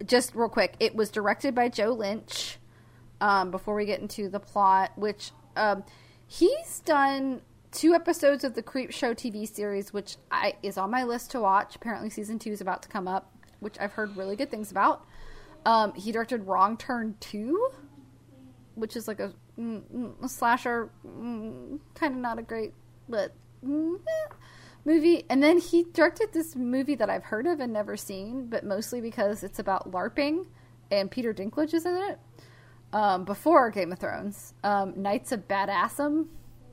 [0.06, 2.60] just real quick, it was directed by Joe Lynch.
[3.22, 5.84] Um, before we get into the plot, which um,
[6.28, 7.42] he's done
[7.76, 11.76] two episodes of the Creepshow TV series, which I is on my list to watch.
[11.76, 15.06] Apparently, season two is about to come up, which I've heard really good things about.
[15.66, 17.70] Um, he directed Wrong Turn Two,
[18.76, 22.74] which is like a, mm, mm, a slasher, mm, kind of not a great,
[23.10, 23.34] but
[23.64, 24.34] mm, eh,
[24.86, 25.26] movie.
[25.30, 29.02] And then he directed this movie that I've heard of and never seen, but mostly
[29.02, 30.46] because it's about LARPing,
[30.92, 32.20] and Peter Dinklage is in it.
[32.94, 36.28] Um, before Game of Thrones, um, Knights of Badassum,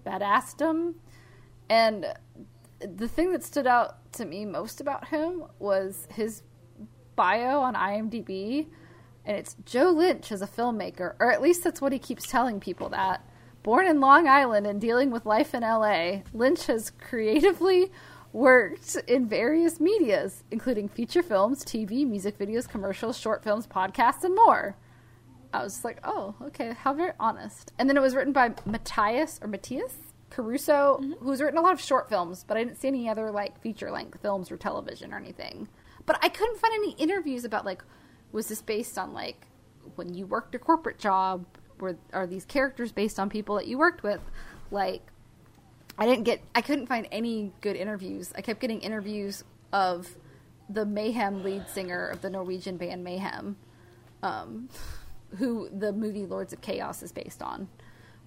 [0.04, 0.94] Badassdom,
[1.68, 2.06] and
[2.80, 6.42] the thing that stood out to me most about him was his
[7.16, 8.66] bio on IMDb,
[9.24, 12.60] and it's Joe Lynch as a filmmaker, or at least that's what he keeps telling
[12.60, 13.26] people that.
[13.62, 17.92] Born in Long Island and dealing with life in LA, Lynch has creatively
[18.32, 24.34] worked in various medias, including feature films, TV, music videos, commercials, short films, podcasts, and
[24.34, 24.76] more.
[25.52, 27.72] I was like, oh, okay, how very honest.
[27.78, 29.94] And then it was written by Matthias or Matthias
[30.30, 33.60] Caruso, who's written a lot of short films, but I didn't see any other like
[33.60, 35.68] feature length films or television or anything.
[36.06, 37.82] But I couldn't find any interviews about like,
[38.32, 39.46] was this based on like
[39.96, 41.44] when you worked a corporate job?
[41.78, 44.20] Were are these characters based on people that you worked with?
[44.70, 45.02] Like,
[45.98, 48.32] I didn't get, I couldn't find any good interviews.
[48.34, 50.08] I kept getting interviews of
[50.70, 53.56] the Mayhem lead singer of the Norwegian band Mayhem
[54.22, 54.68] um,
[55.38, 57.68] who the movie Lords of Chaos is based on,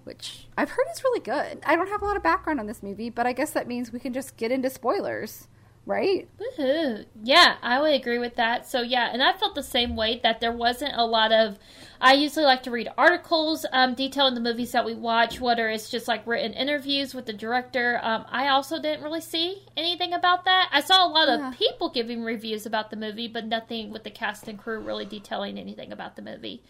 [0.04, 1.60] which I've heard is really good.
[1.64, 3.92] I don't have a lot of background on this movie, but I guess that means
[3.92, 5.48] we can just get into spoilers,
[5.84, 6.28] right?
[6.40, 7.06] Woohoo.
[7.22, 8.66] Yeah, I would agree with that.
[8.68, 11.58] So yeah, and I felt the same way that there wasn't a lot of.
[12.00, 15.88] I usually like to read articles um, detailing the movies that we watch, whether it's
[15.88, 17.98] just like written interviews with the director.
[18.02, 20.68] Um, I also didn't really see anything about that.
[20.72, 21.48] I saw a lot Yeah.
[21.48, 25.06] of people giving reviews about the movie, but nothing with the cast and crew really
[25.06, 26.62] detailing anything about the movie.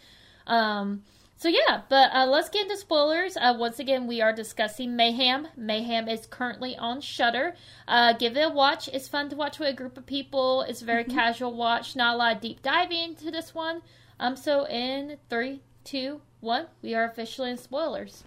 [0.47, 1.03] Um,
[1.39, 3.37] so yeah, but uh, let's get into spoilers.
[3.37, 5.47] Uh, once again, we are discussing Mayhem.
[5.55, 7.53] Mayhem is currently on Shudder.
[7.87, 8.87] Uh, give it a watch.
[8.91, 10.63] It's fun to watch with a group of people.
[10.63, 11.95] It's a very casual watch.
[11.95, 13.83] Not a lot of deep diving into this one.
[14.19, 18.23] Um, so in three, two, one, we are officially in spoilers.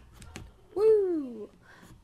[0.77, 1.51] Woo!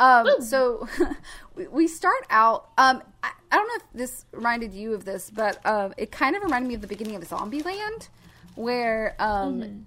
[0.00, 0.40] Um, Woo.
[0.40, 0.88] so
[1.70, 2.70] we, start out.
[2.76, 6.34] Um, I, I don't know if this reminded you of this, but um, it kind
[6.34, 8.08] of reminded me of the beginning of Zombieland,
[8.56, 9.86] where um,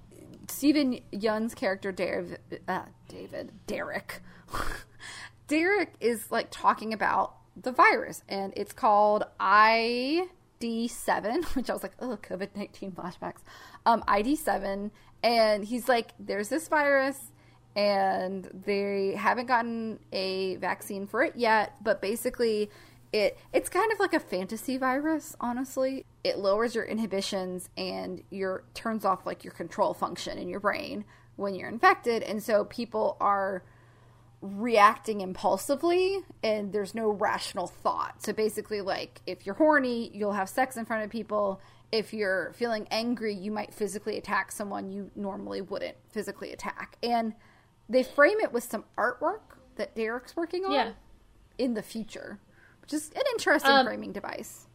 [0.50, 4.22] Steven Yeun's character, David, uh, David, Derek,
[5.48, 10.26] Derek is like talking about the virus, and it's called ID7,
[11.56, 13.42] which I was like, oh, COVID 19 flashbacks.
[13.86, 14.92] Um, ID7,
[15.24, 17.32] and he's like, there's this virus,
[17.76, 22.70] and they haven't gotten a vaccine for it yet, but basically,
[23.12, 26.06] it it's kind of like a fantasy virus honestly.
[26.24, 31.06] It lowers your inhibitions and your turns off like your control function in your brain
[31.36, 33.64] when you're infected and so people are
[34.42, 38.24] reacting impulsively and there's no rational thought.
[38.24, 41.60] So basically like if you're horny you'll have sex in front of people.
[41.92, 46.96] If you're feeling angry you might physically attack someone you normally wouldn't physically attack.
[47.04, 47.34] And
[47.90, 50.92] they frame it with some artwork that derek's working on Yeah.
[51.58, 52.40] in the future,
[52.94, 54.66] is an interesting Um, framing device.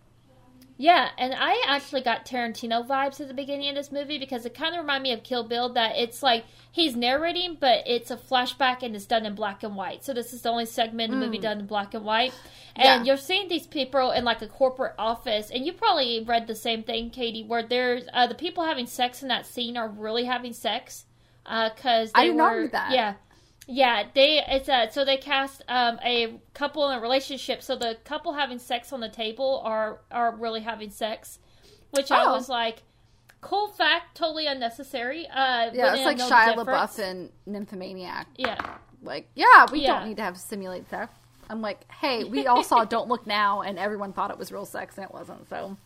[0.77, 4.55] Yeah, and I actually got Tarantino vibes at the beginning of this movie because it
[4.55, 8.17] kind of reminded me of Kill Bill that it's like he's narrating, but it's a
[8.17, 10.05] flashback and it's done in black and white.
[10.05, 12.33] So this is the only segment in the movie done in black and white.
[12.75, 12.85] And.
[12.85, 13.03] Yeah.
[13.05, 16.83] you're seeing these people in like a corporate office, and you probably read the same
[16.83, 20.53] thing, Katie, where there's uh, the people having sex in that scene are really having
[20.53, 21.05] sex
[21.45, 22.91] because I they did not read that.
[22.91, 23.15] yeah.
[23.67, 27.63] Yeah, they it's a so they cast um, a couple in a relationship.
[27.63, 31.39] So the couple having sex on the table are are really having sex,
[31.91, 32.33] which I Oh.
[32.33, 32.83] was like,
[33.41, 35.27] cool fact, totally unnecessary.
[35.29, 36.69] Uh, Yeah, it's like know Shia difference.
[36.69, 38.27] LaBeouf and Nymphomaniac.
[38.37, 39.99] Yeah, Like, yeah, we Yeah.
[40.01, 41.13] don't need to have simulate sex.
[41.51, 44.65] I'm like, hey, we all saw Don't Look Now, and everyone thought it was real
[44.65, 45.47] sex, and it wasn't.
[45.51, 45.77] So,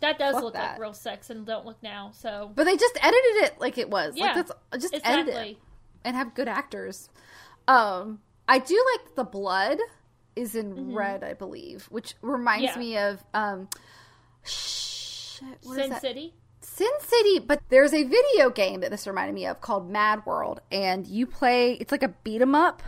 [0.00, 0.72] that does Fuck look that.
[0.72, 2.10] like real sex, and don't look now.
[2.14, 4.14] So but they just edited it like it was.
[4.14, 5.56] Yeah, like that's just edit it
[6.04, 7.08] and have good actors.
[7.68, 9.78] Um, I do like the blood
[10.36, 12.80] is in red, I believe, which reminds Mm-hmm.
[12.80, 12.86] Yeah.
[12.86, 13.68] me of um,
[14.44, 15.94] shit, Sin?
[16.00, 16.34] City.
[16.60, 20.60] Sin City, but there's a video game that this reminded me of called Mad World,
[20.70, 21.72] and you play.
[21.74, 22.82] It's like a beat 'em up,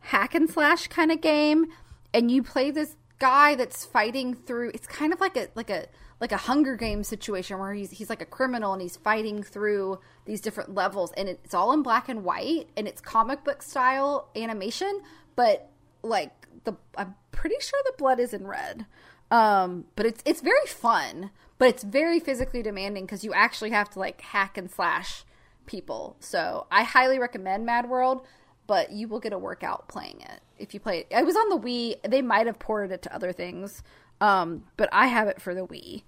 [0.00, 1.66] hack and slash kind of game,
[2.12, 4.72] and you play this guy that's fighting through.
[4.74, 5.86] It's kind of like a like a
[6.20, 9.98] like a Hunger Games situation where he's he's like a criminal and he's fighting through
[10.26, 14.28] these different levels, and it's all in black and white, and it's comic book style
[14.36, 15.00] animation,
[15.34, 15.70] but
[16.02, 16.32] like
[16.64, 18.86] the I'm pretty sure the blood is in red.
[19.30, 23.88] Um, but it's it's very fun, but it's very physically demanding because you actually have
[23.90, 25.24] to like hack and slash
[25.66, 26.16] people.
[26.20, 28.26] So I highly recommend Mad World,
[28.66, 31.06] but you will get a workout playing it if you play it.
[31.10, 32.02] It was on the Wii.
[32.02, 33.82] They might have ported it to other things,
[34.20, 36.02] um, but I have it for the Wii,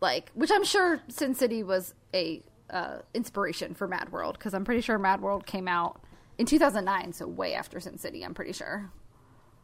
[0.00, 4.64] like which I'm sure Sin City was a uh, inspiration for Mad World because I'm
[4.64, 6.00] pretty sure Mad World came out
[6.38, 8.24] in 2009, so way after Sin City.
[8.24, 8.90] I'm pretty sure.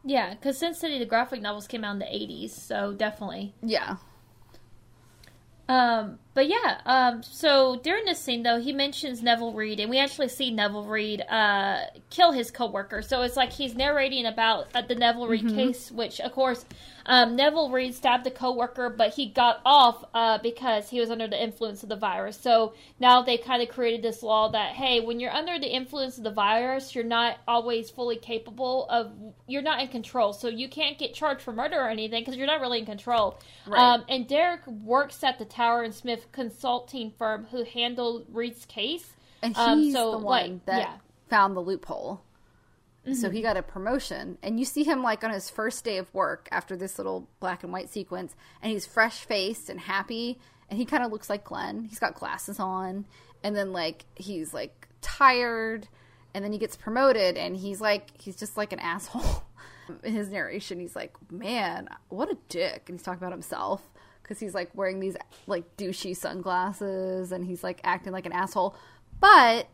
[0.03, 3.53] Yeah, because Sin City, the graphic novels came out in the 80s, so definitely.
[3.61, 3.97] Yeah.
[5.67, 9.97] Um, but yeah, um, so during this scene though, he mentions Neville Reed, and we
[9.97, 13.01] actually see Neville Reed uh, kill his coworker.
[13.01, 15.55] So it's like he's narrating about uh, the Neville Reed mm-hmm.
[15.55, 16.63] case, which of course
[17.07, 21.27] um, Neville Reed stabbed a coworker, but he got off uh, because he was under
[21.27, 22.37] the influence of the virus.
[22.37, 26.17] So now they kind of created this law that hey, when you're under the influence
[26.17, 29.11] of the virus, you're not always fully capable of,
[29.47, 30.33] you're not in control.
[30.33, 33.39] So you can't get charged for murder or anything because you're not really in control.
[33.65, 33.79] Right.
[33.79, 39.13] Um, and Derek works at the Tower and Smith consulting firm who handled Reed's case.
[39.41, 40.93] And um, he's um, so, the one like, that yeah.
[41.29, 42.21] found the loophole.
[43.07, 43.13] Mm-hmm.
[43.13, 46.13] So he got a promotion, and you see him like on his first day of
[46.13, 50.77] work after this little black and white sequence, and he's fresh faced and happy, and
[50.77, 51.85] he kind of looks like Glenn.
[51.85, 53.05] He's got glasses on,
[53.43, 55.87] and then like he's like tired,
[56.33, 59.43] and then he gets promoted, and he's like he's just like an asshole.
[60.03, 63.87] In his narration, he's like, "Man, what a dick," and he's talking about himself
[64.27, 68.75] because he's like wearing these like douchey sunglasses, and he's like acting like an asshole,
[69.19, 69.67] but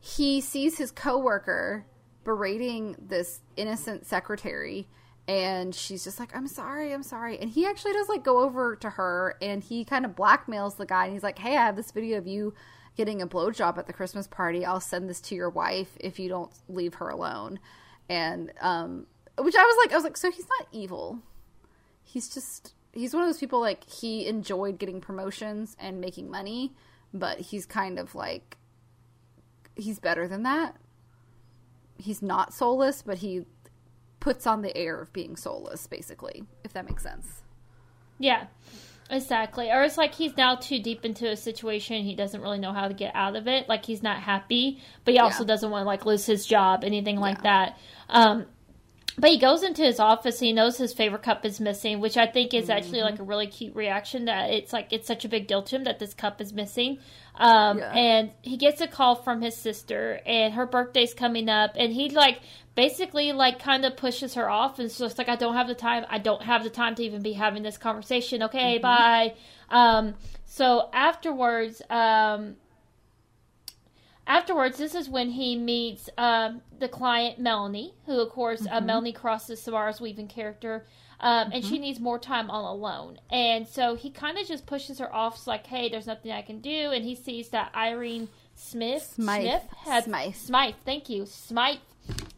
[0.00, 1.86] he sees his coworker
[2.24, 4.86] berating this innocent secretary
[5.26, 7.38] and she's just like i'm sorry i'm sorry.
[7.38, 10.86] And he actually does like go over to her and he kind of blackmails the
[10.86, 12.54] guy and he's like hey i have this video of you
[12.96, 14.64] getting a blowjob at the christmas party.
[14.64, 17.60] I'll send this to your wife if you don't leave her alone.
[18.08, 19.06] And um
[19.38, 21.20] which i was like i was like so he's not evil.
[22.02, 26.72] He's just he's one of those people like he enjoyed getting promotions and making money
[27.14, 28.56] but he's kind of like
[29.76, 30.74] he's better than that
[31.98, 33.44] he's not soulless, but he
[34.20, 37.42] puts on the air of being soulless, basically, if that makes sense.
[38.18, 38.46] Yeah,
[39.10, 39.70] exactly.
[39.70, 42.88] Or it's like he's now too deep into a situation, he doesn't really know how
[42.88, 43.68] to get out of it.
[43.68, 45.48] Like he's not happy, but he also yeah.
[45.48, 47.42] doesn't want to like lose his job, anything like yeah.
[47.42, 47.78] that.
[48.08, 48.46] Um,
[49.18, 50.38] but he goes into his office.
[50.38, 53.10] He knows his favorite cup is missing, which I think is actually mm-hmm.
[53.10, 54.26] like a really cute reaction.
[54.26, 56.98] That it's like it's such a big deal to him that this cup is missing.
[57.34, 57.92] Um, yeah.
[57.92, 62.10] And he gets a call from his sister, and her birthday's coming up, and he
[62.10, 62.40] like
[62.76, 66.06] basically like kind of pushes her off, and it's like I don't have the time.
[66.08, 68.44] I don't have the time to even be having this conversation.
[68.44, 68.82] Okay, mm-hmm.
[68.82, 69.34] bye.
[69.68, 70.14] Um,
[70.46, 72.56] so afterwards, um,
[74.28, 78.74] afterwards, this is when he meets um, the client Melanie, who of course uh, mm-hmm.
[78.74, 80.86] uh, Melanie crosses Samara's Weaving character,
[81.18, 81.52] um, mm-hmm.
[81.54, 81.82] and she mm-hmm.
[81.82, 83.18] needs more time all alone.
[83.30, 86.60] And so he kind of just pushes her off, like, "Hey, there's nothing I can
[86.60, 91.78] do." And he sees that Irene Smith, Smythe, Smith had Smythe, Smythe, thank you, Smythe.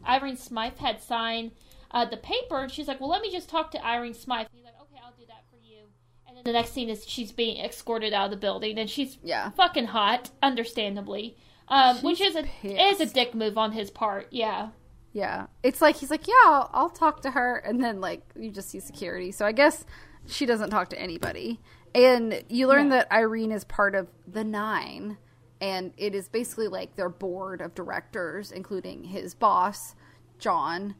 [0.07, 1.51] Irene Smythe had signed
[1.91, 4.63] uh, the paper, and she's like, "Well, let me just talk to Irene Smythe." he's
[4.63, 5.83] like, "Okay, I'll do that for you."
[6.25, 9.17] And then the next scene is she's being escorted out of the building, and she's
[9.21, 9.49] yeah.
[9.51, 11.35] fucking hot, understandably
[11.71, 12.75] um, which is a pissed.
[12.79, 14.27] is a dick move on his part.
[14.29, 14.69] Yeah.
[15.13, 18.49] Yeah, it's like he's like, yeah, I'll, I'll talk to her, and then like you
[18.49, 19.31] just see security.
[19.31, 19.85] So I guess
[20.25, 21.59] she doesn't talk to anybody,
[21.93, 25.17] and you learn that Irene is part of the Nine,
[25.59, 29.95] and it is basically like their board of directors, including his boss,
[30.39, 30.95] John,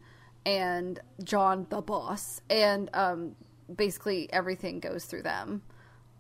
[0.45, 3.35] and John the boss, and um,
[3.73, 5.61] basically everything goes through them.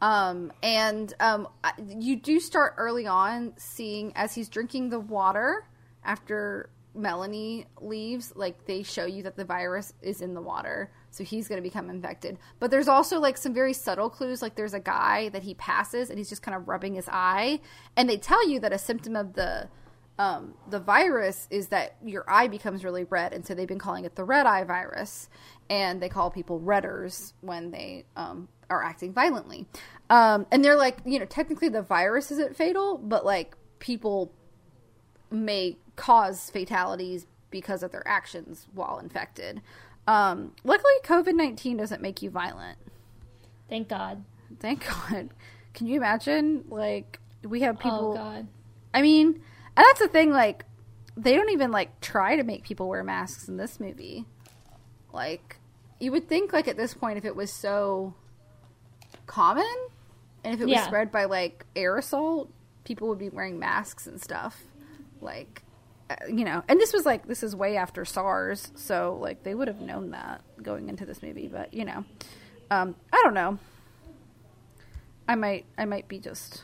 [0.01, 1.47] Um, and um,
[1.87, 5.67] you do start early on seeing as he's drinking the water
[6.03, 11.23] after Melanie leaves, like they show you that the virus is in the water, so
[11.23, 12.37] he's going to become infected.
[12.59, 16.09] But there's also like some very subtle clues, like there's a guy that he passes
[16.09, 17.61] and he's just kind of rubbing his eye,
[17.95, 19.69] and they tell you that a symptom of the
[20.19, 24.05] um, the virus is that your eye becomes really red, and so they've been calling
[24.05, 25.29] it the red eye virus,
[25.69, 29.67] and they call people redders when they um, are acting violently.
[30.09, 34.31] Um, and they're like, you know, technically the virus isn't fatal, but like people
[35.29, 39.61] may cause fatalities because of their actions while infected.
[40.07, 42.77] Um, luckily, COVID 19 doesn't make you violent.
[43.69, 44.23] Thank God.
[44.59, 45.29] Thank God.
[45.73, 46.65] Can you imagine?
[46.69, 48.11] Like, we have people.
[48.11, 48.47] Oh, God.
[48.93, 50.65] I mean, and that's the thing, like,
[51.15, 54.25] they don't even, like, try to make people wear masks in this movie.
[55.13, 55.57] Like,
[56.01, 58.15] you would think like at this point if it was so
[59.31, 59.65] common
[60.43, 60.85] and if it was Yeah.
[60.87, 62.49] spread by like aerosol,
[62.83, 64.61] people would be wearing masks and stuff.
[65.21, 65.63] Like
[66.09, 69.55] uh, you know, and this was like this is way after SARS, so like they
[69.55, 72.03] would have known that going into this movie, but you know.
[72.69, 73.57] Um I don't know.
[75.27, 76.63] I might I might be just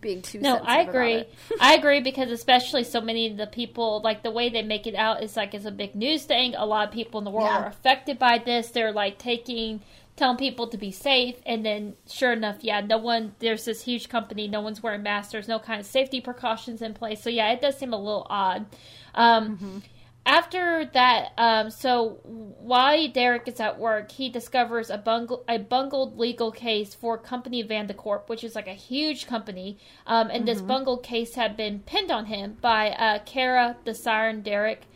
[0.00, 1.24] being too No, I agree.
[1.60, 4.94] I agree because especially so many of the people, like the way they make it
[4.94, 6.54] out is like it's a big news thing.
[6.56, 7.62] A lot of people in the world Yeah.
[7.62, 8.70] are affected by this.
[8.70, 9.82] They're like taking,
[10.16, 13.34] telling people to be safe, and then sure enough, yeah, no one.
[13.38, 14.48] There's this huge company.
[14.48, 15.32] No one's wearing masks.
[15.32, 17.22] There's no kind of safety precautions in place.
[17.22, 18.66] So yeah, it does seem a little odd.
[19.14, 19.78] Um, Mm-hmm.
[20.26, 26.18] After that, um, so while Derek is at work, he discovers a, bungle, a bungled
[26.18, 29.78] legal case for Company Vandercorp, which is like a huge company.
[30.04, 34.42] Um, and this bungled case had been pinned on him by uh, Kara the Siren
[34.42, 34.86] Derek.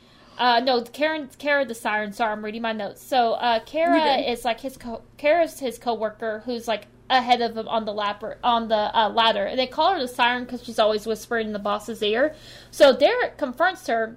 [0.40, 2.14] Uh, no, Karen, Kara the Siren.
[2.14, 3.02] Sorry, I'm reading my notes.
[3.02, 7.68] So uh, Kara is like his co- Kara's his coworker who's like ahead of him
[7.68, 10.78] on the lapper on the uh, ladder, and they call her the Siren because she's
[10.78, 12.34] always whispering in the boss's ear.
[12.70, 14.16] So Derek confronts her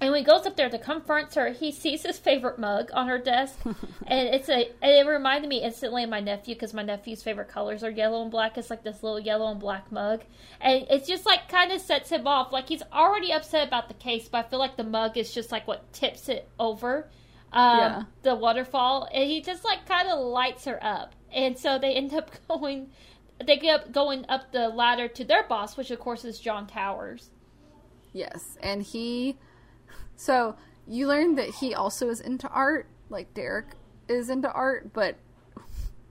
[0.00, 3.06] and when he goes up there to confront her, he sees his favorite mug on
[3.06, 4.68] her desk, and it's a.
[4.82, 8.20] And it reminded me instantly of my nephew because my nephew's favorite colors are yellow
[8.22, 8.58] and black.
[8.58, 10.22] It's like this little yellow and black mug,
[10.60, 12.50] and it's just like kind of sets him off.
[12.52, 15.52] Like he's already upset about the case, but I feel like the mug is just
[15.52, 17.08] like what tips it over,
[17.52, 18.02] um, Yeah.
[18.22, 22.12] the waterfall, and he just like kind of lights her up, and so they end
[22.14, 22.90] up going.
[23.44, 26.66] They get up going up the ladder to their boss, which of course is John
[26.66, 27.30] Towers.
[28.12, 29.36] Yes, and he.
[30.16, 30.56] So
[30.86, 33.66] you learn that he also is into art, like Derek
[34.08, 35.16] is into art, but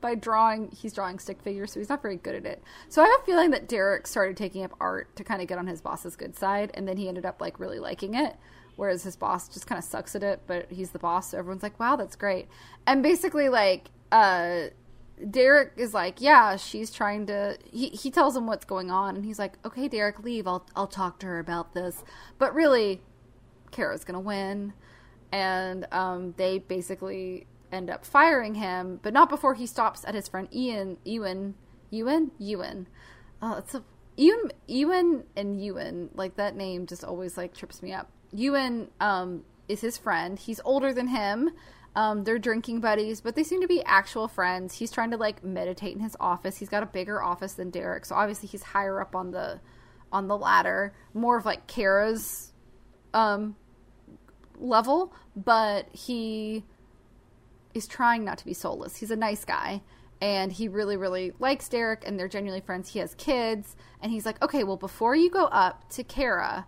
[0.01, 2.61] by drawing, he's drawing stick figures, so he's not very good at it.
[2.89, 5.57] So I have a feeling that Derek started taking up art to kind of get
[5.57, 8.35] on his boss's good side, and then he ended up like really liking it.
[8.75, 11.63] Whereas his boss just kind of sucks at it, but he's the boss, so everyone's
[11.63, 12.47] like, "Wow, that's great."
[12.85, 14.69] And basically, like, uh,
[15.29, 17.57] Derek is like, yeah, she's trying to.
[17.71, 20.47] He he tells him what's going on, and he's like, okay, Derek, leave.
[20.47, 22.03] I'll I'll talk to her about this.
[22.39, 23.01] But really,
[23.73, 24.73] Kara's gonna win,
[25.31, 30.27] and um, they basically end up firing him, but not before he stops at his
[30.27, 31.55] friend Ian, Ewan,
[31.89, 32.87] Ewan, Ewan.
[33.41, 33.83] Oh, it's a
[34.15, 36.09] Ewan, Ewan, and Ewan.
[36.13, 38.09] Like that name just always like trips me up.
[38.31, 40.37] Ewan um, is his friend.
[40.39, 41.49] He's older than him.
[41.95, 44.75] Um, they're drinking buddies, but they seem to be actual friends.
[44.75, 46.57] He's trying to like meditate in his office.
[46.57, 49.59] He's got a bigger office than Derek, so obviously he's higher up on the
[50.11, 52.53] on the ladder, more of like Kara's
[53.15, 53.55] um,
[54.63, 56.63] level, but he
[57.73, 58.97] is trying not to be soulless.
[58.97, 59.81] He's a nice guy
[60.21, 62.89] and he really really likes Derek and they're genuinely friends.
[62.89, 66.65] He has kids and he's like, "Okay, well before you go up to Kara,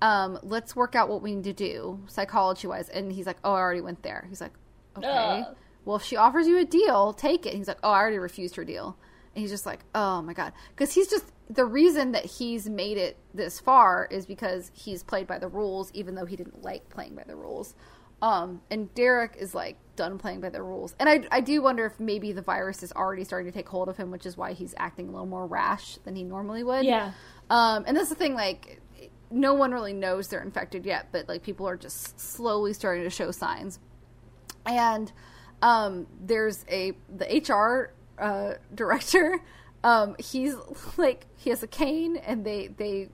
[0.00, 3.52] um, let's work out what we need to do psychology wise." And he's like, "Oh,
[3.52, 4.52] I already went there." He's like,
[4.96, 5.56] "Okay." Ugh.
[5.84, 7.54] Well, if she offers you a deal, take it.
[7.54, 8.96] He's like, "Oh, I already refused her deal."
[9.34, 12.96] And he's just like, "Oh my god." Cuz he's just the reason that he's made
[12.96, 16.88] it this far is because he's played by the rules even though he didn't like
[16.88, 17.74] playing by the rules.
[18.22, 20.94] Um, and Derek is like done playing by the rules.
[21.00, 23.88] And I, I do wonder if maybe the virus is already starting to take hold
[23.88, 26.84] of him, which is why he's acting a little more rash than he normally would.
[26.84, 27.12] Yeah.
[27.50, 28.80] Um, and that's the thing, like,
[29.32, 33.10] no one really knows they're infected yet, but like people are just slowly starting to
[33.10, 33.80] show signs.
[34.66, 35.10] And
[35.60, 39.40] um, there's a the HR uh, director.
[39.84, 40.54] Um, he's
[40.96, 43.08] like he has a cane, and they they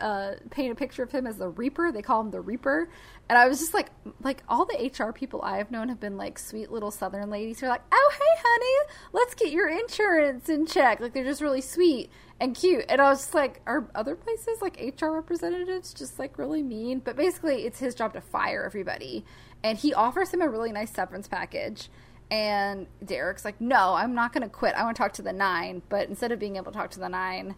[0.00, 1.92] uh, paint a picture of him as the Reaper.
[1.92, 2.88] They call him the Reaper,
[3.28, 3.90] and I was just like,
[4.22, 7.60] like all the HR people I have known have been like sweet little Southern ladies
[7.60, 11.00] who are like, oh hey honey, let's get your insurance in check.
[11.00, 12.10] Like they're just really sweet
[12.40, 12.84] and cute.
[12.88, 17.00] And I was just like, are other places like HR representatives just like really mean?
[17.00, 19.24] But basically, it's his job to fire everybody,
[19.62, 21.88] and he offers him a really nice severance package.
[22.32, 24.74] And Derek's like, no, I'm not going to quit.
[24.74, 25.82] I want to talk to the nine.
[25.90, 27.56] But instead of being able to talk to the nine,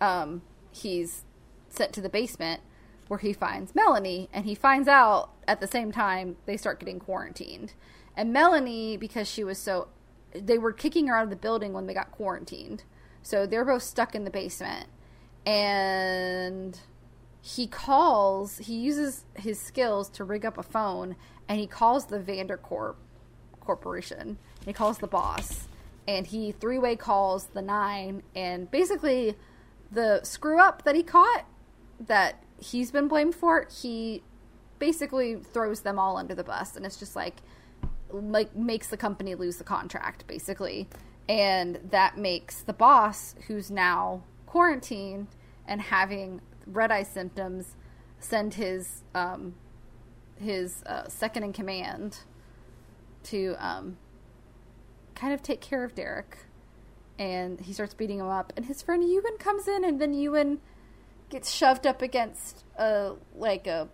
[0.00, 1.22] um, he's
[1.68, 2.60] sent to the basement
[3.06, 4.28] where he finds Melanie.
[4.32, 7.74] And he finds out at the same time they start getting quarantined.
[8.16, 9.88] And Melanie, because she was so.
[10.34, 12.82] They were kicking her out of the building when they got quarantined.
[13.22, 14.88] So they're both stuck in the basement.
[15.46, 16.80] And
[17.40, 21.14] he calls, he uses his skills to rig up a phone.
[21.48, 22.96] And he calls the Vandercorp
[23.66, 24.38] corporation.
[24.64, 25.68] He calls the boss,
[26.08, 29.36] and he three way calls the nine, and basically
[29.90, 31.44] the screw up that he caught
[32.00, 34.22] that he's been blamed for, he
[34.78, 37.36] basically throws them all under the bus, and it's just like
[38.10, 40.88] like makes the company lose the contract basically,
[41.28, 45.26] and that makes the boss who's now quarantined
[45.66, 47.76] and having red eye symptoms
[48.18, 49.54] send his um
[50.40, 52.18] his uh, second in command
[53.26, 53.96] to um,
[55.14, 56.38] kind of take care of Derek,
[57.18, 58.52] and he starts beating him up.
[58.56, 60.60] And his friend Ewan comes in, and then Ewan
[61.28, 63.88] gets shoved up against a like a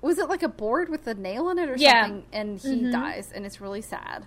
[0.00, 2.04] was it like a board with a nail in it or Yeah.
[2.06, 2.90] something, and he Mhm.
[2.92, 4.26] dies, and it's really sad.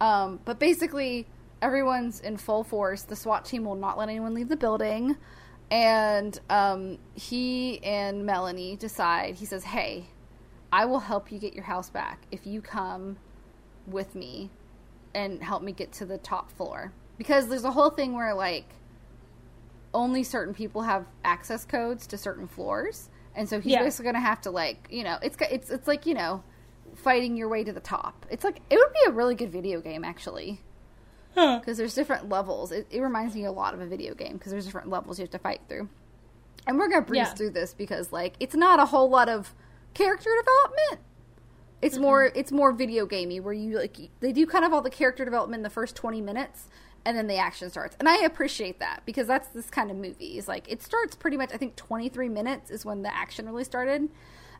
[0.00, 1.26] Um, but basically,
[1.60, 3.02] everyone's in full force.
[3.02, 5.16] The SWAT team will not let anyone leave the building.
[5.70, 10.06] And um, he and Melanie decide, he says, Hey,
[10.72, 13.16] I will help you get your house back if you come
[13.86, 14.50] with me
[15.14, 16.92] and help me get to the top floor.
[17.18, 18.66] Because there's a whole thing where, like,
[19.92, 23.10] only certain people have access codes to certain floors.
[23.34, 23.82] And so he's Yeah.
[23.82, 26.42] basically going to have to, like, you know, it's, it's, it's like, you know,
[26.94, 28.26] fighting your way to the top.
[28.30, 30.60] It's like, it would be a really good video game, actually
[31.34, 31.58] Huh.
[31.60, 32.72] because there's different levels.
[32.72, 35.22] It, it reminds me a lot of a video game because there's different levels you
[35.22, 35.88] have to fight through.
[36.66, 37.34] And we're gonna breeze Yeah.
[37.34, 39.54] through this because like it's not a whole lot of
[39.94, 41.06] character development.
[41.82, 44.90] It's more it's more video gamey where you like they do kind of all the
[44.90, 46.68] character development in the first twenty minutes
[47.06, 47.96] and then the action starts.
[47.98, 50.36] And I appreciate that because that's this kind of movie.
[50.36, 53.46] Is like it starts pretty much I think twenty three minutes is when the action
[53.46, 54.10] really started.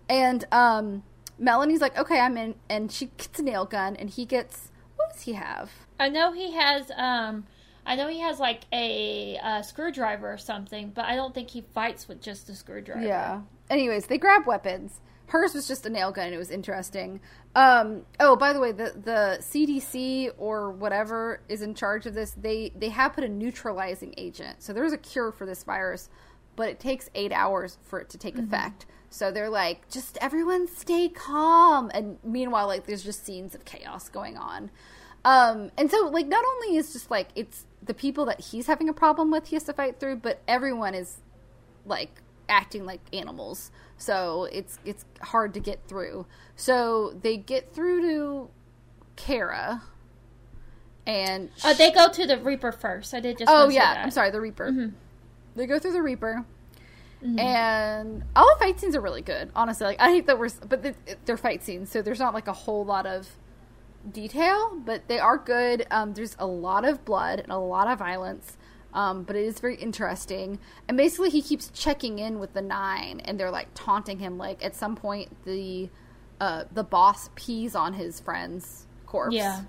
[0.08, 1.02] And um
[1.38, 5.12] Melanie's like, Okay, I'm in and she gets a nail gun and he gets what
[5.12, 5.70] does he have?
[5.98, 6.90] I know he has.
[6.96, 7.46] Um,
[7.86, 11.62] I know he has like a, uh screwdriver or something, but I don't think he
[11.74, 13.02] fights with just a screwdriver.
[13.02, 13.42] Yeah.
[13.68, 15.00] Anyways, they grab weapons.
[15.30, 16.26] Hers was just a nail gun.
[16.26, 17.20] And it was interesting.
[17.54, 22.32] Um, oh, by the way, the the CDC or whatever is in charge of this.
[22.32, 24.62] They they have put a neutralizing agent.
[24.62, 26.08] So there's a cure for this virus,
[26.56, 28.86] but it takes eight hours for it to take effect.
[29.08, 31.90] So they're like, just everyone stay calm.
[31.92, 34.70] And meanwhile, like there's just scenes of chaos going on.
[35.24, 38.88] Um, and so like not only is just like it's the people that he's having
[38.88, 41.18] a problem with he has to fight through, but everyone is
[41.84, 43.70] like acting like animals.
[44.00, 46.26] So it's it's hard to get through.
[46.56, 48.50] So they get through to
[49.16, 49.82] Kara
[51.06, 53.12] and Uh, they go to the Reaper first.
[53.12, 53.50] I did just.
[53.52, 54.00] Oh yeah.
[54.02, 54.70] I'm sorry, the Reaper.
[54.70, 54.92] Mhm.
[55.54, 56.44] They go through the Reaper.
[57.22, 57.38] Mm-hmm.
[57.38, 59.84] And all the fight scenes are really good, honestly.
[59.86, 60.94] Like I hate that we're, but the,
[61.26, 63.28] they're fight scenes, so there's not like a whole lot of
[64.10, 65.86] detail, but they are good.
[65.90, 68.56] Um, there's a lot of blood and a lot of violence,
[68.94, 70.58] um, but it is very interesting.
[70.88, 74.38] And basically, he keeps checking in with the nine, and they're like taunting him.
[74.38, 75.88] Like at some point, the
[76.40, 79.34] uh, the boss pees on his friend's corpse.
[79.34, 79.62] Yeah.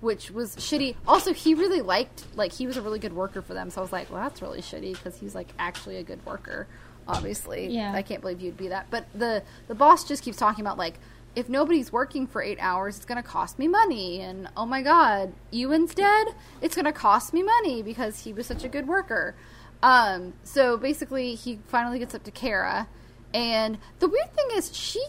[0.00, 0.94] Which was shitty.
[1.08, 3.68] Also, he really liked, like, he was a really good worker for them.
[3.68, 6.68] So I was like, well, that's really shitty because he's, like, actually a good worker,
[7.08, 7.66] obviously.
[7.66, 7.92] Yeah.
[7.92, 8.86] I can't believe you'd be that.
[8.90, 11.00] But the, the boss just keeps talking about, like,
[11.38, 14.20] if nobody's working for eight hours, it's going to cost me money.
[14.20, 16.34] And oh my God, Ewan's dead?
[16.60, 19.36] It's going to cost me money because he was such a good worker.
[19.80, 22.88] Um, so basically, he finally gets up to Kara.
[23.32, 25.00] And the weird thing is, she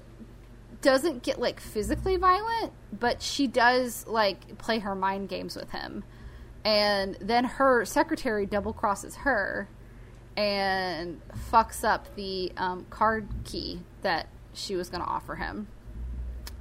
[0.84, 6.04] doesn't get like physically violent, but she does like play her mind games with him.
[6.64, 9.68] And then her secretary double crosses her
[10.38, 11.22] and
[11.52, 15.68] fucks up the um, card key that she was going to offer him.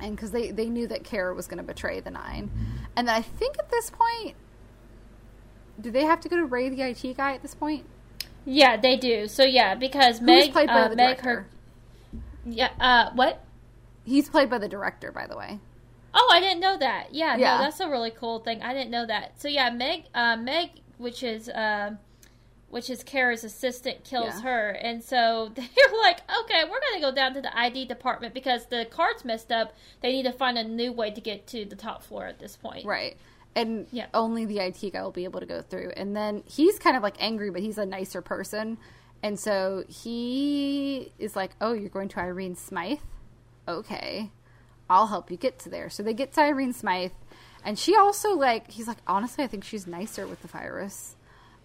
[0.01, 2.51] And because they, they knew that Kara was going to betray the nine.
[2.97, 4.37] And then I think at this point,
[5.81, 7.85] do they have to go to Ray the IT guy at this point?
[8.45, 9.27] Yeah, they do.
[9.29, 11.47] So yeah, because Who's Meg, played by uh, the Meg, director?
[12.13, 13.45] her, yeah, uh, what?
[14.05, 15.59] He's played by the director, by the way.
[16.15, 17.09] Oh, I didn't know that.
[17.13, 17.59] Yeah, Yeah.
[17.59, 18.63] no, that's a really cool thing.
[18.63, 19.41] I didn't know that.
[19.41, 21.91] So yeah, Meg, uh, Meg, which is, uh,
[22.71, 24.41] which is Kara's assistant, kills Yeah.
[24.43, 28.67] her, and so they're like, okay, we're gonna go down to the ID department because
[28.67, 29.73] the card's messed up.
[30.03, 32.57] They need to find a new way to get to the top floor at this
[32.57, 32.85] point.
[32.85, 33.17] Right.
[33.57, 34.07] And Yeah.
[34.15, 35.93] only the IT guy will be able to go through.
[35.97, 38.79] And then he's kind of like angry, but he's a nicer person.
[39.23, 43.01] And so he is like, Oh, you're going to Irene Smythe?
[43.67, 44.31] Okay.
[44.89, 45.91] I'll help you get to there.
[45.91, 47.13] So they get to Irene Smythe.
[47.65, 51.17] And she also, like, he's like, Honestly, I think she's nicer with the virus.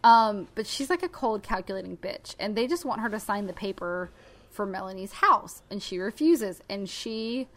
[0.03, 2.35] Um, but she's like a cold, calculating bitch.
[2.39, 4.09] And they just want her to sign the paper
[4.51, 5.61] for Melanie's house.
[5.71, 6.61] And she refuses.
[6.69, 7.47] And she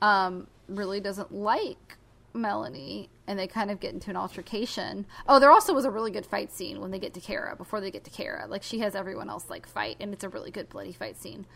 [0.00, 1.96] um, really doesn't like
[2.34, 5.04] Melanie, and they kind of get into an altercation.
[5.28, 7.54] Oh, there also was a really good fight scene when they get to Kara.
[7.56, 10.28] Before they get to Kara, like she has everyone else like fight, and it's a
[10.28, 11.46] really good bloody fight scene.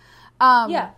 [0.40, 0.90] Um, Yeah.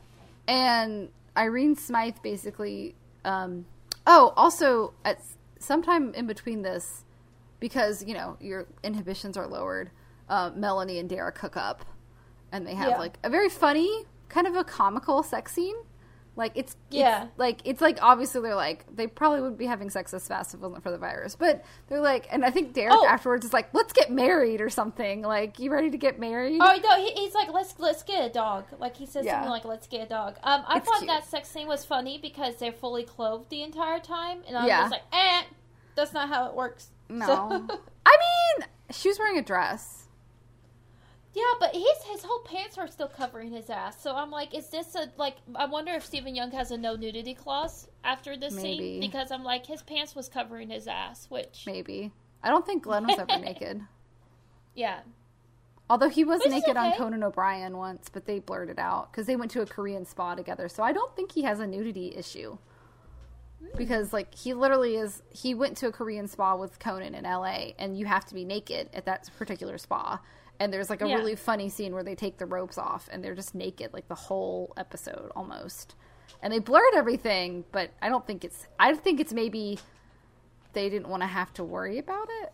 [0.47, 2.97] and Irene Smythe basically.
[3.25, 3.67] Um,
[4.07, 5.21] oh, also at
[5.61, 7.05] sometime in between this,
[7.61, 9.91] because you know your inhibitions are lowered.
[10.29, 11.85] Uh, Melanie and Derek hook up,
[12.53, 12.99] and they have Yeah.
[12.99, 15.77] like a very funny, kind of a comical sex scene
[16.37, 17.25] Like it's Yeah.
[17.25, 20.55] it's, like it's like obviously they're like they probably wouldn't be having sex as fast
[20.55, 21.35] if it wasn't for the virus.
[21.35, 23.07] But they're like, and I think Derek Oh.
[23.09, 25.23] afterwards is like, let's get married or something.
[25.23, 26.61] Like, you ready to get married?
[26.63, 28.67] Oh no, he, he's like, let's let's get a dog.
[28.79, 29.33] Like he says Yeah.
[29.37, 30.37] something like, let's get a dog.
[30.45, 31.09] Um, I It's thought cute.
[31.09, 34.83] that sex scene was funny because they're fully clothed the entire time, and I Yeah.
[34.83, 35.43] was like, eh,
[35.97, 36.91] that's not how it works.
[37.09, 40.07] No, So- I mean, she was wearing a dress.
[41.35, 44.01] yeah, but his his whole pants are still covering his ass.
[44.03, 45.37] So I'm like, is this a like?
[45.55, 48.79] I wonder if Steven Yeun has a no nudity clause after this Maybe.
[48.79, 52.85] scene because I'm like, his pants was covering his ass, which Maybe I don't think
[52.85, 53.83] Glenn was ever naked.
[54.75, 55.01] yeah,
[55.91, 56.93] Although he was Which naked on.
[56.97, 60.35] Conan O'Brien once, but they blurred it out because they went to a Korean spa
[60.35, 60.69] together.
[60.69, 62.59] So I don't think he has a nudity issue.
[63.77, 67.73] Because like he literally is he went to a Korean spa with Conan in LA
[67.79, 70.21] and you have to be naked at that particular spa.
[70.61, 71.17] And there's like a Yeah.
[71.17, 74.15] really funny scene where they take the ropes off and they're just naked like the
[74.15, 75.95] whole episode almost.
[76.43, 79.79] And they blurred everything, but I don't think it's I think it's maybe
[80.73, 82.53] they didn't want to have to worry about it.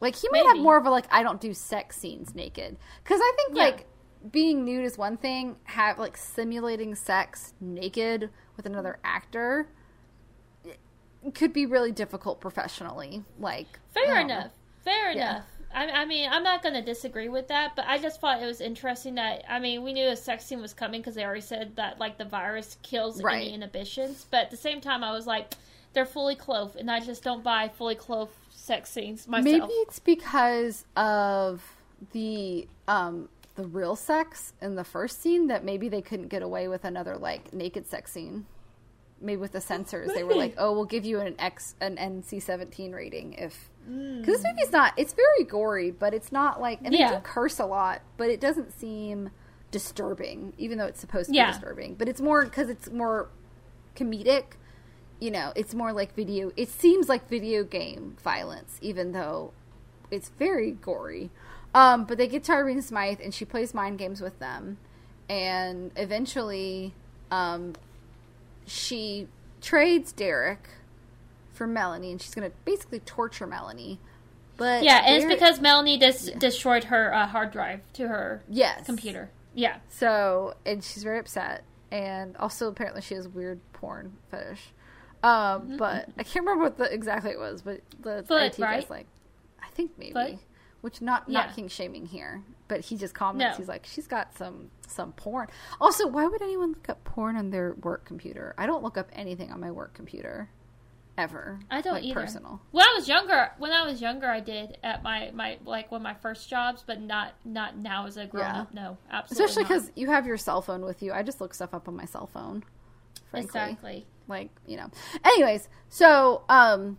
[0.00, 3.20] Like he might have more of a like I don't do sex scenes naked because
[3.22, 3.64] I think Yeah.
[3.64, 3.86] like
[4.30, 5.56] being nude is one thing.
[5.64, 9.68] Have like simulating sex naked with another actor
[11.32, 13.24] could be really difficult professionally.
[13.38, 14.34] Like fair don't know.
[14.38, 14.50] enough,
[14.84, 15.30] fair Yeah.
[15.30, 15.44] enough.
[15.76, 18.46] I, I mean, I'm not going to disagree with that, but I just thought it
[18.46, 21.40] was interesting that I mean, we knew a sex scene was coming because they already
[21.40, 23.42] said that like the virus kills Right.
[23.46, 25.54] any inhibitions, but at the same time, I was like,
[25.92, 29.44] they're fully clothed, and I just don't buy fully clothed sex scenes myself.
[29.44, 31.62] Maybe it's because of
[32.12, 36.66] the um the real sex in the first scene that maybe they couldn't get away
[36.68, 38.46] with another like naked sex scene.
[39.24, 42.40] Maybe with the censors, they were like, "Oh, we'll give you an X an NC
[42.42, 44.20] seventeen rating if." Mm.
[44.20, 44.92] Because this movie's not.
[44.96, 46.80] It's very gory, but it's not like.
[46.84, 49.30] And they do curse a lot, but it doesn't seem
[49.70, 51.46] disturbing, even though it's supposed to Yeah.
[51.46, 51.94] be disturbing.
[51.94, 53.28] But it's more because it's more
[53.96, 54.44] comedic.
[55.20, 56.52] You know, it's more like video.
[56.56, 59.52] It seems like video game violence, even though
[60.10, 61.30] it's very gory.
[61.74, 64.78] Um, but they get to Irene Smythe, and she plays mind games with them,
[65.28, 66.94] and eventually,
[67.32, 67.74] um,
[68.66, 69.28] she
[69.60, 70.68] trades Derek
[71.52, 74.00] for Melanie, and she's going to basically torture Melanie.
[74.56, 78.86] But yeah, and it's because Melanie dis- destroyed her uh, hard drive to her yes
[78.86, 79.30] computer.
[79.56, 81.62] Yeah, So, and she's very upset,
[81.92, 84.72] and also apparently she has weird porn fetish.
[85.22, 88.90] Um, but I can't remember what the exactly it was, but the Foot, IT guy's
[88.90, 89.06] like,
[89.62, 90.38] I think maybe, Foot?
[90.82, 91.46] which not Yeah.
[91.46, 93.56] not king shaming here, but he just comments.
[93.56, 93.62] No.
[93.62, 95.48] He's like, she's got some some porn.
[95.80, 98.54] Also, why would anyone look up porn on their work computer?
[98.58, 100.48] I don't look up anything on my work computer,
[101.18, 101.60] ever.
[101.70, 102.20] I don't like, either.
[102.20, 102.60] Personal.
[102.70, 106.00] When I was younger, when I was younger, I did at my my like one
[106.00, 108.60] of my first jobs, but not not now as a grown Yeah.
[108.62, 108.74] up.
[108.74, 111.12] No, absolutely, Especially because you have your cell phone with you.
[111.12, 112.64] I just look stuff up on my cell phone.
[113.30, 113.46] Frankly.
[113.60, 114.06] exactly.
[114.28, 114.88] like you know
[115.24, 116.98] anyways so um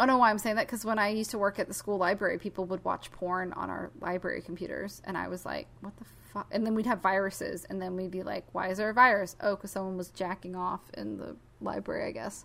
[0.00, 1.74] i don't know why i'm saying that because when i used to work at the
[1.74, 5.96] school library people would watch porn on our library computers and i was like what
[5.96, 8.90] the fuck and then we'd have viruses and then we'd be like why is there
[8.90, 12.44] a virus oh because someone was jacking off in the library i guess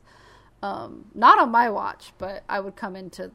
[0.61, 3.31] um not on my watch but i would come into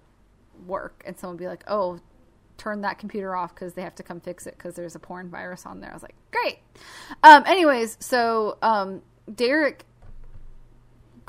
[0.66, 1.98] work and someone would be like oh
[2.60, 5.30] turn that computer off because they have to come fix it because there's a porn
[5.30, 5.90] virus on there.
[5.90, 6.58] I was like, great.
[7.22, 9.00] Um, anyways, so um,
[9.34, 9.86] Derek,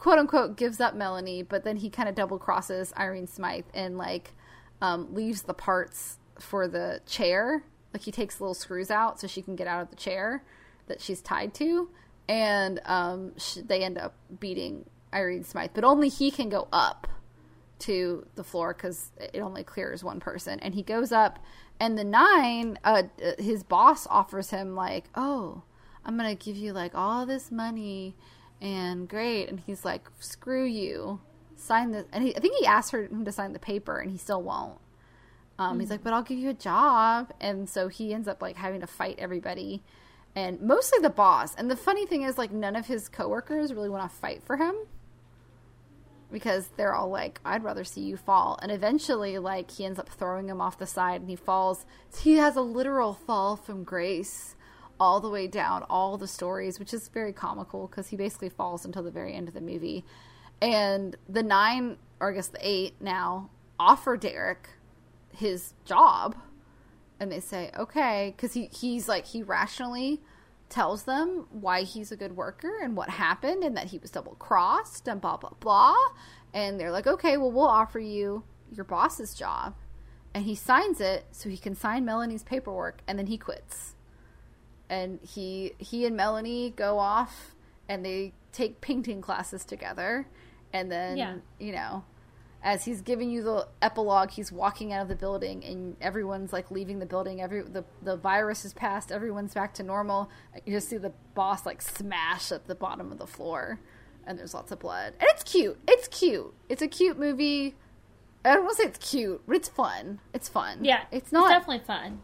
[0.02, 4.00] quote unquote, gives up Melanie, but then he kind of double crosses Irene Smythe and
[4.00, 4.34] like
[4.82, 7.64] um, leaves the parts for the chair.
[7.94, 10.44] Like he takes little screws out so she can get out of the chair
[10.88, 11.90] that she's tied to,
[12.28, 13.34] and um,
[13.64, 17.08] they end up beating Irene Smythe, but only he can go up
[17.80, 20.60] to the floor because it only clears one person.
[20.62, 21.38] And he goes up,
[21.80, 23.04] and the nine, uh,
[23.38, 25.62] his boss offers him like, "Oh,
[26.04, 28.16] I'm gonna give you like all this money,
[28.62, 31.20] and great." And he's like, "Screw you,
[31.56, 34.12] sign this." And he, I think he asked her him to sign the paper, and
[34.12, 34.80] he still won't.
[35.60, 38.56] Um, He's like, "But I'll give you a job," and so he ends up like
[38.56, 39.84] having to fight everybody.
[40.36, 41.54] And mostly the boss.
[41.56, 44.56] And the funny thing is, like, none of his coworkers really want to fight for
[44.56, 44.76] him
[46.32, 48.58] because they're all like, I'd rather see you fall.
[48.62, 51.86] And eventually, like, he ends up throwing him off the side and he falls.
[52.18, 54.56] He has a literal fall from grace
[55.02, 58.86] all the way down all the stories, which is very comical because he basically falls
[58.86, 60.06] until the very end of the movie.
[60.62, 63.50] And the nine, or I guess the eight now,
[63.80, 64.70] offer Derek
[65.36, 66.36] his job.
[67.20, 70.22] And they say, okay, because he, he's like, he rationally
[70.70, 74.36] tells them why he's a good worker and what happened and that he was double
[74.36, 75.98] crossed and blah blah blah
[76.54, 78.42] and they're like okay well we'll offer you
[78.72, 79.76] your boss's job
[80.34, 83.96] and he signs it so he can sign melanie's paperwork and then he quits
[84.92, 87.56] and he he and melanie go off
[87.90, 90.28] and they take painting classes together.
[90.74, 91.36] And then, Yeah.
[91.60, 92.04] you know,
[92.64, 96.70] as he's giving you the epilogue, he's walking out of the building, and everyone's like
[96.72, 97.42] leaving the building.
[97.42, 99.12] Every the the virus is passed.
[99.12, 100.30] Everyone's back to normal.
[100.66, 103.80] You just see the boss like smash at the bottom of the floor,
[104.28, 105.14] and there's lots of blood.
[105.20, 105.78] And it's cute.
[105.88, 106.54] It's cute.
[106.70, 107.76] It's a cute movie.
[108.46, 110.20] I don't want to say it's cute, but it's fun.
[110.34, 110.86] It's fun.
[110.86, 111.50] Yeah, it's not.
[111.50, 112.22] definitely fun.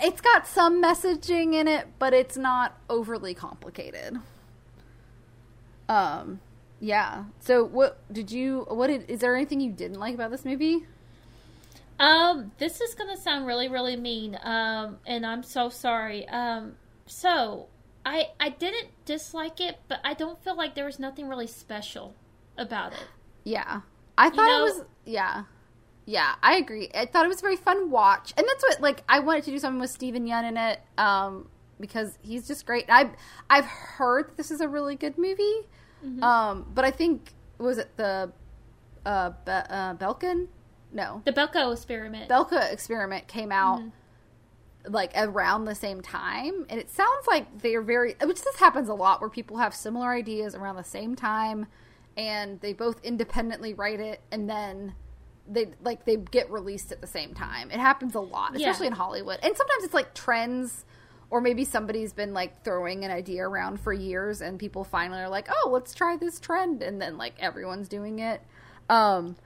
[0.00, 4.18] It's got some messaging in it, but it's not overly complicated.
[5.88, 6.40] Um,
[6.80, 7.24] yeah.
[7.40, 8.66] So, what did you?
[8.68, 9.08] What did?
[9.10, 10.86] Is there anything you didn't like about this movie?
[11.98, 14.38] Um, this is gonna sound really, really mean.
[14.42, 16.28] Um, and I'm so sorry.
[16.28, 16.74] Um,
[17.06, 17.68] so
[18.04, 22.14] I I didn't dislike it, but I don't feel like there was nothing really special
[22.58, 23.06] about it.
[23.44, 23.82] Yeah,
[24.18, 24.84] I thought know- it was.
[25.04, 25.44] Yeah,
[26.06, 26.90] yeah, I agree.
[26.94, 29.50] I thought it was a very fun watch, and that's what like I wanted to
[29.50, 31.48] do something with Steven Yeun in it, um,
[31.80, 32.86] because he's just great.
[32.88, 33.10] I've
[33.48, 35.60] I've heard that this is a really good movie,
[36.22, 38.32] um, but I think was it the
[39.06, 40.48] uh, Be- uh Belkin?
[40.92, 42.28] No, The Belko experiment.
[42.28, 43.80] Belko experiment came out
[44.86, 48.94] like around the same time and it sounds like they're very which this happens a
[48.94, 51.66] lot where people have similar ideas around the same time
[52.16, 54.92] and they both independently write it and then
[55.48, 58.68] they like they get released at the same time it happens a lot Yeah.
[58.68, 60.84] especially in hollywood and sometimes it's like trends
[61.30, 65.28] or maybe somebody's been like throwing an idea around for years and people finally are
[65.28, 68.40] like oh let's try this trend and then like everyone's doing it
[68.88, 69.36] um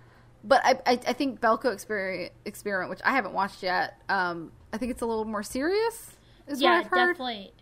[0.45, 4.77] but I, I, I think Belko experiment, experiment, which I haven't watched yet, um, I
[4.79, 6.13] think it's a little more serious.
[6.47, 7.13] Is yeah, what I've heard.
[7.15, 7.53] definitely.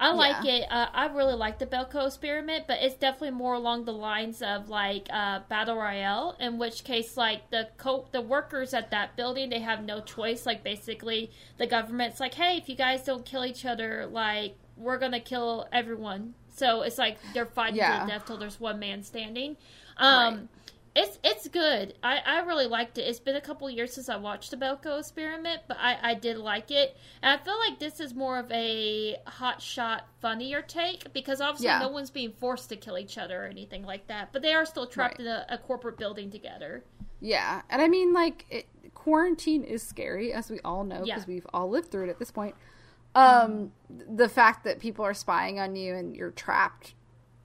[0.00, 0.52] I like Yeah.
[0.52, 0.66] it.
[0.72, 4.68] Uh, I really like the Belko experiment, but it's definitely more along the lines of
[4.70, 6.36] like uh, battle royale.
[6.40, 10.46] In which case, like the co- the workers at that building, they have no choice.
[10.46, 14.98] Like basically, the government's like, "Hey, if you guys don't kill each other, like we're
[14.98, 18.00] gonna kill everyone." So it's like they're fighting Yeah.
[18.00, 19.56] to the death till there's one man standing.
[19.98, 20.48] Um, Right.
[20.96, 21.94] It's it's good.
[22.02, 23.02] I, I really liked it.
[23.02, 26.36] It's been a couple years since I watched the Belko experiment, but I, I did
[26.36, 26.96] like it.
[27.22, 31.66] And I feel like this is more of a hot shot, funnier take because obviously
[31.68, 31.78] Yeah.
[31.78, 34.32] no one's being forced to kill each other or anything like that.
[34.32, 35.26] But they are still trapped Right.
[35.26, 36.82] in a, a corporate building together.
[37.20, 41.14] Yeah, and I mean, like, it, quarantine is scary, as we all know, Yeah.
[41.14, 42.54] because we've all lived through it at this point.
[43.14, 46.94] Um, the fact that people are spying on you and you're trapped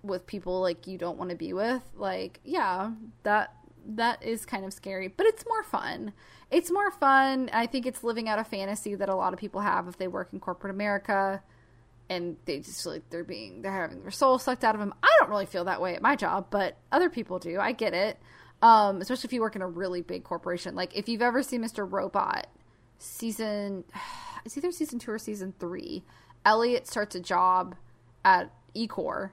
[0.06, 2.92] with people like you don't want to be with, like, yeah,
[3.24, 3.54] that
[3.88, 6.14] that is kind of scary, but it's more fun.
[6.52, 7.50] It's more fun.
[7.54, 10.08] I think it's living out a fantasy that a lot of people have if they
[10.08, 11.42] work in corporate America
[12.10, 14.94] and they just like they're being they're having their soul sucked out of them.
[15.02, 17.60] I don't really feel that way at my job, but other people do.
[17.60, 18.20] I get it.
[18.62, 20.76] Um, especially if you work in a really big corporation.
[20.76, 21.90] Like if you've ever seen Mr.
[21.90, 22.48] Robot
[22.98, 23.84] season
[24.46, 26.04] it's either season 2 or season 3.
[26.46, 27.76] Elliot starts a job
[28.24, 29.32] at Ecor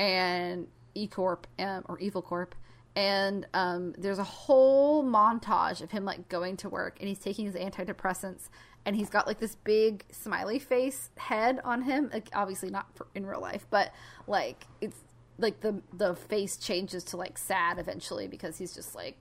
[0.00, 2.54] and Ecorp um, or Evil Corp.
[2.96, 7.44] And um, there's a whole montage of him like going to work and he's taking
[7.46, 8.48] his antidepressants
[8.84, 12.10] and he's got like this big smiley face head on him.
[12.12, 13.92] Like obviously not for, in real life but
[14.26, 14.96] like it's
[15.38, 19.16] like the the face changes to like sad eventually because he's just like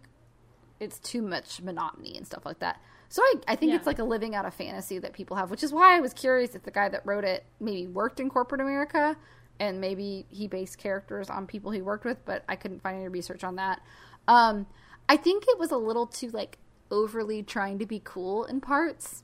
[0.80, 2.82] it's too much monotony and stuff like that.
[3.10, 3.76] So i, I think Yeah.
[3.78, 6.14] it's like a living out a fantasy that people have which is why i was
[6.14, 9.18] curious if the guy that wrote it maybe worked in corporate america
[9.60, 13.08] and maybe he based characters on people he worked with but i couldn't find any
[13.08, 13.82] research on that
[14.28, 14.66] um
[15.08, 16.58] i think it was a little too like
[16.92, 19.24] overly trying to be cool in parts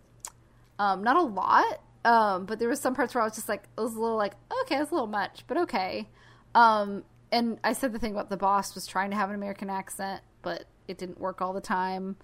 [0.80, 3.64] um, not a lot, um, but there was some parts where I was just like,
[3.78, 4.34] it was a little like,
[4.64, 6.10] okay, it's a little much, but okay.
[6.54, 9.70] Um, and I said the thing about the boss was trying to have an American
[9.70, 12.18] accent, but it didn't work all the time.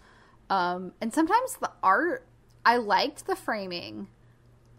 [0.50, 2.28] Um, and sometimes the art,
[2.66, 4.08] I liked the framing,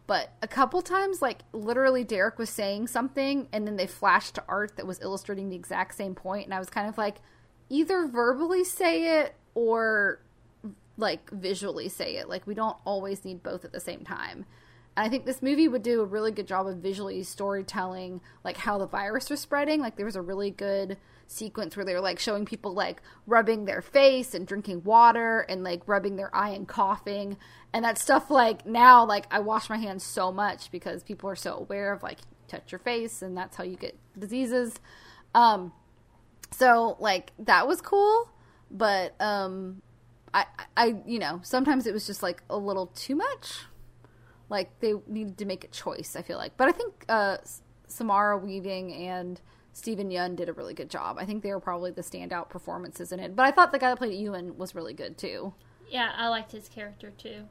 [0.06, 4.44] but a couple times, like literally, Derek was saying something, and then they flashed to
[4.48, 7.18] art that was illustrating the exact same point, and I was kind of like,
[7.72, 10.20] either verbally say it or
[10.98, 12.28] like visually say it.
[12.28, 14.44] Like we don't always need both at the same time.
[14.96, 18.58] And I think this movie would do a really good job of visually storytelling like
[18.58, 19.80] how the virus was spreading.
[19.80, 20.98] Like there was a really good
[21.32, 25.64] sequence where they were like showing people like rubbing their face and drinking water and
[25.64, 27.36] like rubbing their eye and coughing.
[27.72, 31.36] And that stuff like now like I wash my hands so much because people are
[31.36, 32.18] so aware of like
[32.48, 34.78] touch your face and that's how you get diseases.
[35.34, 35.72] Um
[36.50, 38.30] so like that was cool,
[38.70, 39.82] but um
[40.34, 43.64] I, I, you know, sometimes it was just like a little too much.
[44.48, 46.16] Like they needed to make a choice.
[46.16, 47.38] I feel like, but I think uh,
[47.86, 49.40] Samara Weaving and
[49.72, 51.16] Steven Yeun did a really good job.
[51.18, 53.34] I think they were probably the standout performances in it.
[53.34, 55.54] But I thought the guy that played Ewan was really good too.
[55.90, 57.44] Yeah, I liked his character too.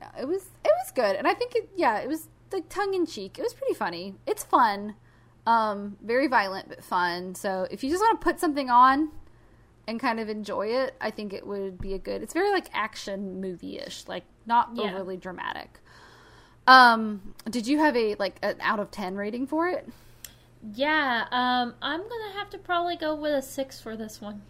[0.00, 2.94] Yeah, it was it was good, and I think it, yeah, it was like tongue
[2.94, 3.38] in cheek.
[3.38, 4.14] It was pretty funny.
[4.26, 4.94] It's fun.
[5.46, 7.34] Um, very violent but fun.
[7.34, 9.10] So if you just want to put something on
[9.86, 12.22] and kind of enjoy it, I think it would be a good.
[12.22, 14.84] It's very like action movie ish, like not Yeah.
[14.90, 15.80] overly dramatic.
[16.66, 19.88] Um, did you have a like an out of ten rating for it?
[20.74, 24.42] Yeah, um, I'm gonna have to probably go with a six for this one.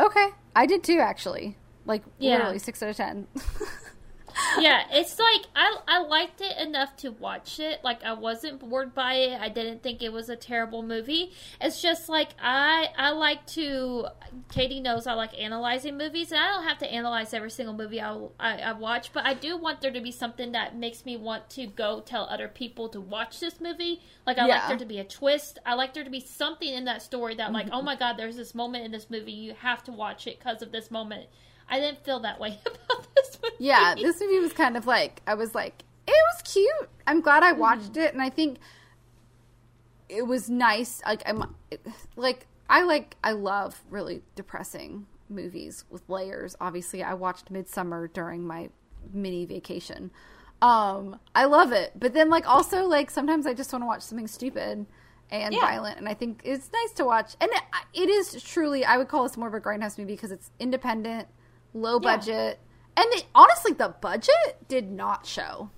[0.00, 1.56] Okay, I did too actually.
[1.86, 2.36] Like Yeah.
[2.38, 3.26] literally six out of ten.
[4.58, 7.82] yeah, it's like I I liked it enough to watch it.
[7.84, 9.40] Like I wasn't bored by it.
[9.40, 11.32] I didn't think it was a terrible movie.
[11.60, 14.06] It's just like I I like to.
[14.50, 18.00] Katie knows I like analyzing movies, and I don't have to analyze every single movie
[18.00, 21.16] I, I I watch, but I do want there to be something that makes me
[21.16, 24.02] want to go tell other people to watch this movie.
[24.26, 25.58] Like I like there to be a twist.
[25.64, 27.74] I like there to be something in that story that like Mm-hmm.
[27.74, 30.60] oh my god, there's this moment in this movie you have to watch it because
[30.62, 31.26] of this moment.
[31.68, 33.54] I didn't feel that way about this movie.
[33.58, 36.90] yeah, this movie was kind of like I was like, it was cute.
[37.06, 38.58] I'm glad I watched it, and I think
[40.08, 41.00] it was nice.
[41.06, 41.54] Like I'm,
[42.16, 46.56] like I like I love really depressing movies with layers.
[46.60, 48.70] Obviously, I watched Midsommar during my
[49.12, 50.10] mini vacation.
[50.62, 54.02] Um, I love it, but then like also like sometimes I just want to watch
[54.02, 54.86] something stupid
[55.30, 55.60] and Yeah.
[55.60, 57.34] violent, and I think it's nice to watch.
[57.40, 57.62] And it,
[57.94, 61.28] it is truly, I would call this more of a grindhouse movie because it's independent,
[61.74, 62.16] low Yeah.
[62.16, 62.58] budget,
[62.96, 65.70] and it, honestly, the budget did not show.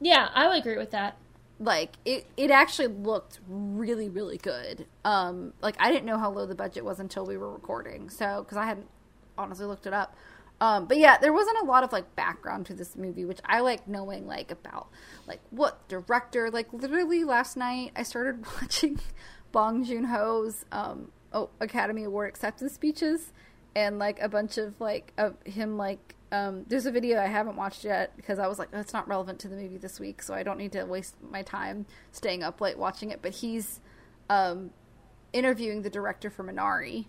[0.00, 1.16] Yeah, I would agree with that.
[1.60, 4.86] Like it, it actually looked really, really good.
[5.04, 8.42] Um, like I didn't know how low the budget was until we were recording, so
[8.42, 8.88] because I hadn't
[9.38, 10.16] honestly looked it up.
[10.60, 13.60] Um, but yeah, there wasn't a lot of like background to this movie, which I
[13.60, 14.88] like knowing like about
[15.26, 16.50] like what director.
[16.50, 18.98] Like literally last night, I started watching
[19.52, 23.32] Bong Joon Ho's um, oh, Academy Award acceptance speeches,
[23.74, 27.54] and like a bunch of like of him like um, there's a video I haven't
[27.54, 30.34] watched yet because I was like, that's not relevant to the movie this week, so
[30.34, 33.20] I don't need to waste my time staying up late watching it.
[33.22, 33.78] But he's
[34.28, 34.70] um,
[35.32, 37.06] interviewing the director for Minari,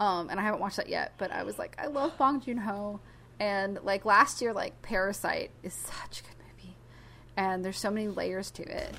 [0.00, 1.14] um, and I haven't watched that yet.
[1.16, 3.00] But I was like, I love Bong Joon Ho,
[3.40, 6.76] and like last year, like Parasite is such a good movie,
[7.38, 8.94] and there's so many layers to it,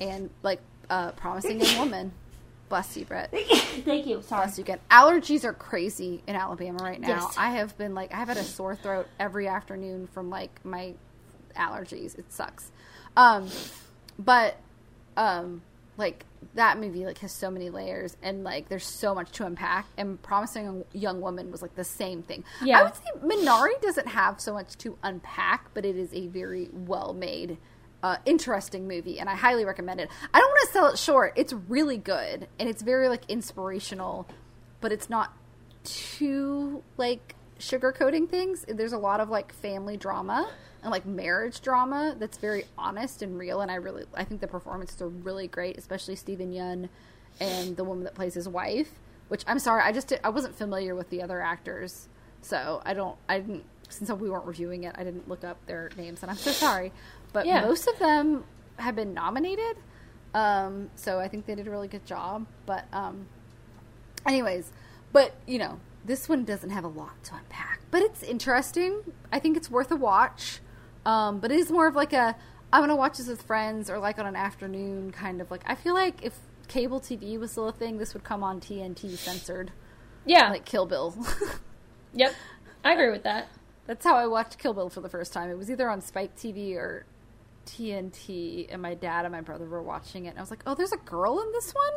[0.00, 2.12] and like uh, Promising Young Woman.
[2.70, 3.30] Bless you, Brett.
[3.84, 4.22] Thank you.
[4.22, 4.44] Sorry.
[4.46, 4.78] Bless you again.
[4.92, 7.08] Allergies are crazy in Alabama right now.
[7.08, 7.34] Yes.
[7.36, 10.94] I have been like, I've had a sore throat every afternoon from like my
[11.56, 12.16] allergies.
[12.16, 12.70] It sucks.
[13.16, 13.48] Um,
[14.20, 14.56] but
[15.16, 15.62] um,
[15.96, 19.86] like that movie like has so many layers and like there's so much to unpack.
[19.96, 22.44] And Promising a Young Woman was like the same thing.
[22.62, 22.78] Yeah.
[22.78, 26.68] I would say Minari doesn't have so much to unpack, but it is a very
[26.72, 27.58] well made.
[28.02, 30.08] Uh, interesting movie, and I highly recommend it.
[30.32, 31.34] I don't want to sell it short.
[31.36, 34.26] It's really good, and it's very like inspirational,
[34.80, 35.36] but it's not
[35.84, 38.64] too like sugarcoating things.
[38.66, 40.50] There's a lot of like family drama
[40.82, 43.60] and like marriage drama that's very honest and real.
[43.60, 46.88] And I really, I think the performances are really great, especially Steven Yeun
[47.38, 48.90] and the woman that plays his wife.
[49.28, 52.08] Which I'm sorry, I just did, I wasn't familiar with the other actors,
[52.42, 55.90] so I don't, I didn't since we weren't reviewing it, I didn't look up their
[55.96, 56.92] names, and I'm so sorry.
[57.32, 57.62] But Yeah.
[57.62, 58.44] most of them
[58.76, 59.76] have been nominated,
[60.34, 62.46] um, so I think they did a really good job.
[62.66, 63.26] But um,
[64.26, 64.72] anyways,
[65.12, 69.00] but you know, this one doesn't have a lot to unpack, but it's interesting.
[69.32, 70.60] I think it's worth a watch.
[71.06, 72.36] Um, but it is more of like a
[72.72, 75.62] I'm gonna watch this with friends or like on an afternoon kind of like.
[75.66, 79.16] I feel like if cable TV was still a thing, this would come on TNT
[79.16, 79.72] censored,
[80.24, 80.50] Yeah.
[80.50, 81.14] like Kill Bill.
[82.14, 82.32] yep.
[82.84, 83.48] I agree with that.
[83.86, 85.50] That's how I watched Kill Bill for the first time.
[85.50, 87.06] It was either on Spike TV or
[87.66, 90.30] TNT, and my dad and my brother were watching it.
[90.30, 91.92] And I was like, "Oh, there's a girl in this one,"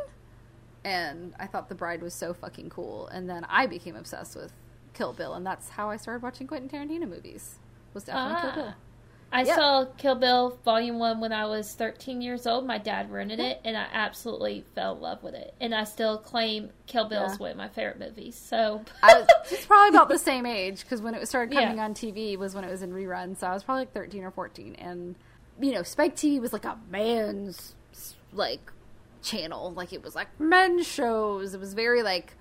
[0.84, 3.06] and I thought the bride was so fucking cool.
[3.08, 4.52] And then I became obsessed with
[4.92, 7.58] Kill Bill, and that's how I started watching Quentin Tarantino movies.
[7.94, 8.54] Was definitely Kill Ah.
[8.54, 8.74] Bill.
[9.32, 9.56] I Yeah.
[9.56, 12.66] saw Kill Bill Volume 1 when I was 13 years old.
[12.66, 15.54] My dad rented it, and I absolutely fell in love with it.
[15.60, 17.38] And I still claim Kill Bill's Yeah.
[17.38, 18.36] one of my favorite movies.
[18.36, 21.84] So, I was it's probably about the same age because when it started coming Yeah.
[21.84, 23.38] on TV was when it was in reruns.
[23.38, 25.16] So I was probably like thirteen or fourteen, and
[25.60, 27.74] you know, Spike TV was like a man's
[28.32, 28.72] like
[29.22, 29.72] channel.
[29.72, 31.54] Like it was like men's shows.
[31.54, 32.34] It was very like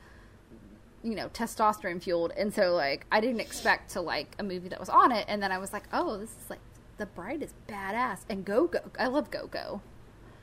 [1.03, 4.80] you know testosterone fueled, and so like I didn't expect to like a movie that
[4.80, 6.59] was on it, and then I was like, oh, this is like
[6.97, 8.80] the bride is badass, and Gogo.
[8.99, 9.82] I love Gogo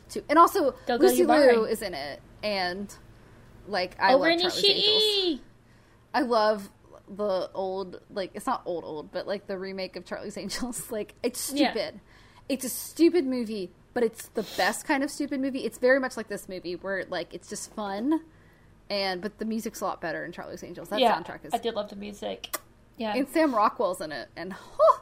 [0.08, 1.24] too, and also Gogo Lucy.
[1.24, 2.92] Liu is in it, and
[3.66, 5.40] like I over love Charlie's Angels.
[6.12, 6.70] I love
[7.08, 10.86] the old like it's not old old, but like the remake of Charlie's Angels.
[10.90, 11.72] Like it's Yeah.
[12.50, 15.60] It's a stupid movie, but it's the best kind of stupid movie.
[15.64, 18.20] It's very much like this movie where like it's just fun
[18.90, 20.88] and but the music's a lot better in Charlie's Angels.
[20.88, 22.56] That yeah, soundtrack is I did love the music.
[22.98, 23.14] Yeah.
[23.16, 24.98] and Sam Rockwell's in it and huh,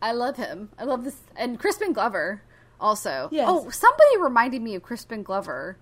[0.00, 0.70] I love him.
[0.78, 2.42] I love this and Crispin Glover.
[2.80, 3.46] Also, Yes.
[3.50, 5.78] oh, somebody reminded me of Crispin Glover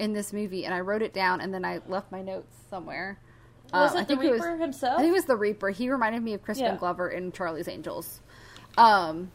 [0.00, 3.20] in this movie, and I wrote it down, and then I left my notes somewhere.
[3.72, 4.94] Was Uh, I it the think it Reaper was- himself?
[4.98, 5.70] I think it was the Reaper.
[5.70, 6.76] He reminded me of Crispin Yeah.
[6.76, 8.20] Glover in Charlie's Angels.
[8.76, 9.30] Um,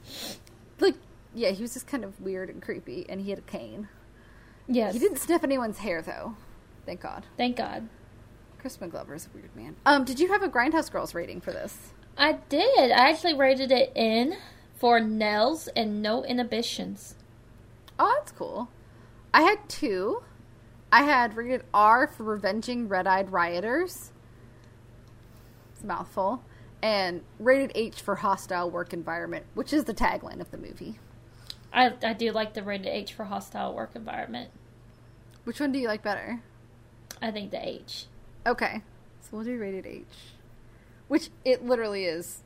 [0.79, 0.95] like,
[1.33, 3.89] yeah, he was just kind of weird and creepy, and he had a cane.
[4.67, 4.93] yes.
[4.93, 6.35] He didn't sniff anyone's hair, though.
[6.85, 7.25] Thank God.
[7.37, 7.89] Thank God.
[8.59, 9.75] Crispin Glover is a weird man.
[9.85, 11.93] Um, did you have a Grindhouse Girls rating for this?
[12.17, 12.91] I did.
[12.91, 14.35] I actually rated it in
[14.75, 17.15] for Nels and no inhibitions.
[17.99, 18.69] Oh, that's cool.
[19.33, 20.23] I had two.
[20.91, 24.11] I had rated R for Revenging Red Eyed Rioters.
[25.73, 26.43] It's a mouthful.
[26.87, 30.99] And rated H for Hostile Work Environment, which is the tagline of the movie.
[31.73, 34.51] I, I do like the rated H for hostile work environment.
[35.43, 36.41] Which one do you like better?
[37.21, 38.05] I think the H.
[38.45, 38.83] Okay.
[39.19, 40.05] So we'll do rated H.
[41.09, 42.41] Which it literally is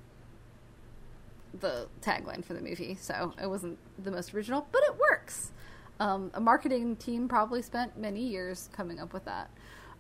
[1.60, 5.52] the tagline for the movie, so it wasn't the most original, but it works.
[6.00, 9.52] Um, a marketing team probably spent many years coming up with that.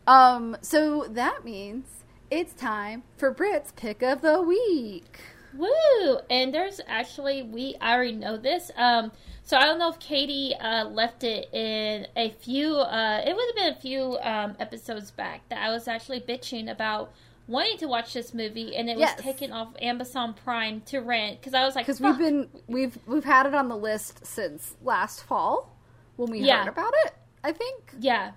[0.07, 2.00] Um, so that means
[2.31, 5.19] it's time for Brit's pick of the week.
[5.53, 6.19] Woo!
[6.29, 8.71] And there's actually we I already know this.
[8.75, 9.11] Um,
[9.43, 12.75] so I don't know if Katie uh, left it in a few.
[12.77, 16.71] Uh, it would have been a few um, episodes back that I was actually bitching
[16.71, 17.11] about
[17.47, 19.17] wanting to watch this movie, and it Yes.
[19.17, 22.97] was taken off Amazon Prime to rent because I was like, Because we've been we've
[23.05, 25.75] we've had it on the list since last fall
[26.15, 26.59] when we Yeah.
[26.63, 27.13] heard about it.
[27.43, 27.93] I think.
[27.99, 28.31] Yeah,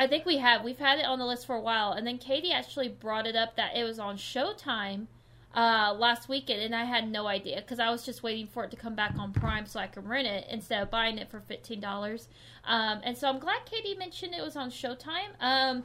[0.00, 0.64] I think we have.
[0.64, 3.36] We've had it on the list for a while, and then Katie actually brought it
[3.36, 5.08] up that it was on Showtime
[5.54, 8.70] uh, last weekend, and I had no idea because I was just waiting for it
[8.70, 11.40] to come back on Prime so I could rent it instead of buying it for
[11.40, 12.28] fifteen dollars.
[12.64, 15.38] Um, and so I'm glad Katie mentioned it was on Showtime.
[15.38, 15.82] Um,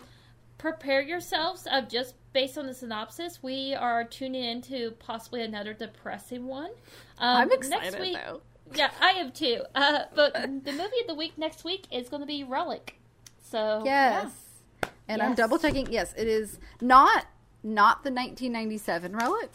[0.58, 1.68] prepare yourselves.
[1.70, 6.72] Uh, just based on the synopsis, we are tuning into possibly another depressing one.
[7.18, 8.42] Um, I'm excited next week, though.
[8.74, 9.64] Yeah, I am too.
[9.76, 12.98] Uh, but the movie of the week next week is going to be Relic.
[13.56, 14.32] So Yes.
[15.08, 15.90] And I'm double checking.
[15.90, 17.26] Yes, it is not
[17.64, 19.50] not the 1997 Relic.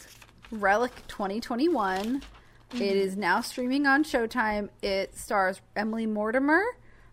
[0.50, 2.22] Relic 2021.
[2.72, 4.70] It is now streaming on Showtime.
[4.80, 6.62] It stars Emily Mortimer,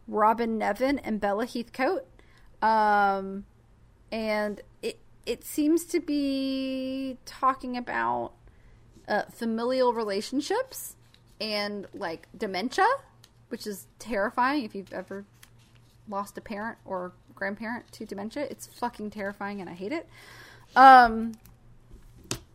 [0.08, 2.08] Robyn Nevin, and Bella Heathcote.
[2.62, 3.46] Um,
[4.10, 8.32] and it it seems to be talking about
[9.10, 10.96] uh, familial relationships
[11.42, 12.88] and like dementia,
[13.50, 15.26] which is terrifying if you've ever
[16.10, 18.48] lost a parent or grandparent to dementia.
[18.50, 20.08] It's fucking terrifying and I hate it.
[20.76, 21.34] Um,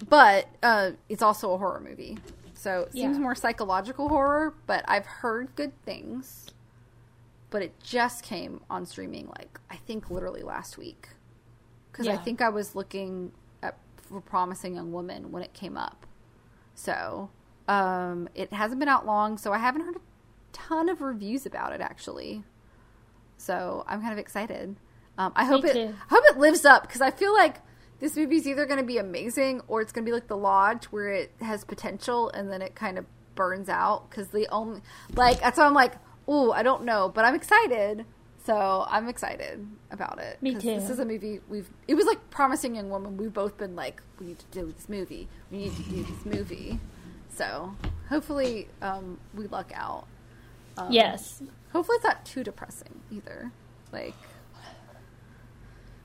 [0.09, 2.19] but uh, it's also a horror movie.
[2.55, 3.23] So it seems Yeah.
[3.23, 6.47] more psychological horror, but I've heard good things.
[7.51, 11.11] But it just came on streaming, like, I think literally last week.
[11.91, 13.33] Because I think I was looking
[13.63, 16.07] at for Promising Young Woman when it came up.
[16.75, 17.29] So
[17.69, 20.01] um, it hasn't been out long, so I haven't heard a
[20.53, 22.43] ton of reviews about it, actually.
[23.43, 24.77] So I'm kind of excited.
[25.19, 25.73] Um, I hope it.
[25.73, 25.95] too.
[26.11, 27.57] I hope it lives up because I feel like
[27.99, 30.85] this movie's either going to be amazing or it's going to be like The Lodge,
[30.87, 34.09] where it has potential and then it kind of burns out.
[34.09, 34.81] Because the only
[35.15, 35.95] like that's why I'm like,
[36.29, 38.05] ooh, I don't know, but I'm excited.
[38.45, 40.41] So I'm excited about it.
[40.43, 40.61] Me too.
[40.61, 41.69] This is a movie we've.
[41.89, 43.17] It was like promising young woman.
[43.17, 45.29] We've both been like, we need to do this movie.
[45.51, 46.79] We need to do this movie.
[47.31, 47.75] So
[48.09, 50.07] hopefully um, we luck out.
[50.77, 51.43] Um, Yes.
[51.73, 53.51] Hopefully it's not too depressing either.
[53.93, 54.15] Like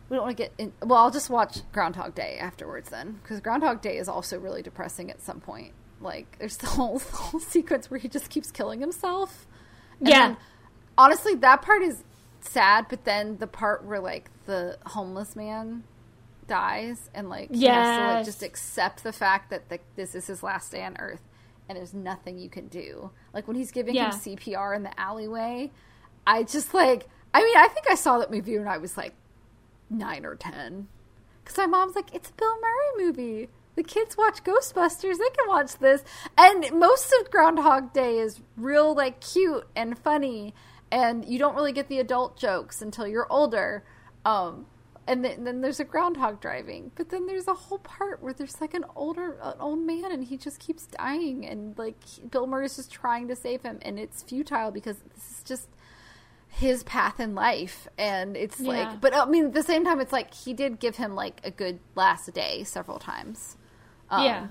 [0.09, 0.71] we don't want to get in.
[0.81, 5.09] Well, I'll just watch Groundhog Day afterwards then, because Groundhog Day is also really depressing
[5.11, 5.73] at some point.
[5.99, 9.45] Like there's the whole, the whole sequence where he just keeps killing himself.
[9.99, 10.19] And Yeah.
[10.29, 10.37] then,
[10.97, 12.03] honestly, that part is
[12.39, 15.83] sad, but then the part where like the homeless man
[16.47, 20.27] dies and like he has to like just accept the fact that the, this is
[20.27, 21.19] his last day on Earth,
[21.69, 23.11] and there's nothing you can do.
[23.33, 24.11] Like when he's giving Yeah.
[24.13, 25.71] him CPR in the alleyway,
[26.25, 27.07] I just like.
[27.33, 29.13] I mean, I think I saw that movie when I was like
[29.89, 30.87] nine or ten.
[31.43, 33.49] Because my mom's like, it's a Bill Murray movie.
[33.75, 35.17] The kids watch Ghostbusters.
[35.17, 36.03] They can watch this.
[36.37, 40.53] And most of Groundhog Day is real, like, cute and funny.
[40.91, 43.83] And you don't really get the adult jokes until you're older.
[44.25, 44.65] Um,
[45.07, 46.91] and then, then there's a groundhog driving.
[46.95, 50.23] But then there's a whole part where there's like an older, an old man, and
[50.23, 51.45] he just keeps dying.
[51.47, 51.95] And like
[52.29, 55.67] Bill Murray's just trying to save him, and it's futile because this is just
[56.49, 58.69] his path in life and it's Yeah.
[58.69, 61.39] like but i mean at the same time it's like he did give him like
[61.43, 63.57] a good last day several times
[64.09, 64.47] um, Yeah.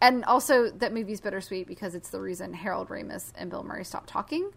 [0.00, 4.08] and also that movie's bittersweet because it's the reason harold ramis and bill murray stopped
[4.08, 4.52] talking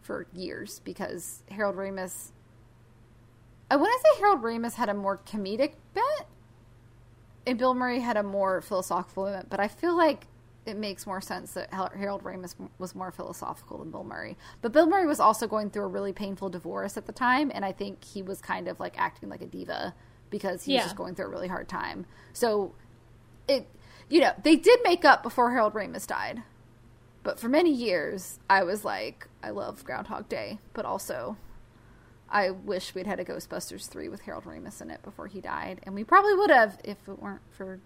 [0.00, 2.31] for years because harold ramis
[3.72, 6.26] i want to say harold ramis had a more comedic bent
[7.46, 10.26] and bill murray had a more philosophical bent but i feel like
[10.64, 14.36] it makes more sense that Harold Ramis was more philosophical than Bill Murray.
[14.60, 17.64] But Bill Murray was also going through a really painful divorce at the time, and
[17.64, 19.94] I think he was kind of like acting like a diva
[20.30, 20.78] because he yeah.
[20.78, 22.06] was just going through a really hard time.
[22.32, 22.74] So
[23.48, 23.66] it,
[24.08, 26.42] you know, they did make up before Harold Ramis died.
[27.24, 31.36] But for many years, I was like, I love Groundhog Day, but also
[32.32, 35.80] I wish we'd had a Ghostbusters 3 with Harold Ramis in it before he died.
[35.82, 37.78] And we probably would have if it weren't for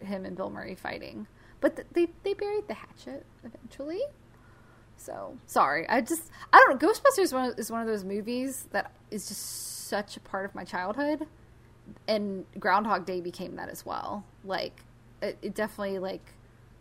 [0.00, 1.28] him and Bill Murray fighting.
[1.60, 4.00] But th- they, they buried the hatchet eventually.
[4.96, 5.88] So, sorry.
[5.88, 6.88] I just, I don't know.
[6.88, 10.44] Ghostbusters is one of, is one of those movies that is just such a part
[10.44, 11.28] of my childhood.
[12.08, 14.24] And Groundhog Day became that as well.
[14.44, 14.82] Like,
[15.22, 16.34] it, it definitely, like,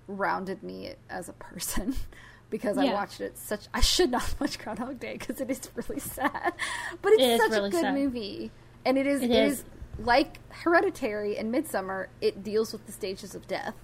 [0.07, 1.95] rounded me as a person.
[2.49, 2.91] because yeah.
[2.91, 6.53] I watched it such I should not watch Groundhog Day because it is really sad,
[7.01, 7.93] but it's it such really a good sad.
[7.93, 8.51] movie,
[8.85, 9.59] and it is it, it is.
[9.59, 9.65] is.
[9.99, 12.07] like Hereditary and Midsommar.
[12.21, 13.75] It deals with the stages of death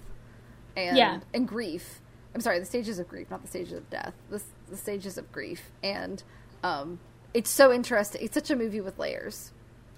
[0.76, 1.20] and yeah.
[1.32, 2.00] and grief.
[2.34, 4.12] I'm sorry, the stages of grief, not the stages of death.
[4.28, 6.22] The, the stages of grief, and
[6.62, 7.00] um,
[7.32, 8.22] it's so interesting.
[8.22, 9.52] It's such a movie with layers,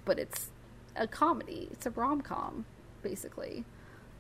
[0.05, 0.51] but it's
[0.95, 1.69] a comedy.
[1.73, 2.65] It's a rom com,
[3.03, 3.65] basically.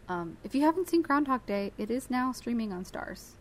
[0.09, 3.33] Um, if you haven't seen Groundhog Day, it is now streaming on Starz.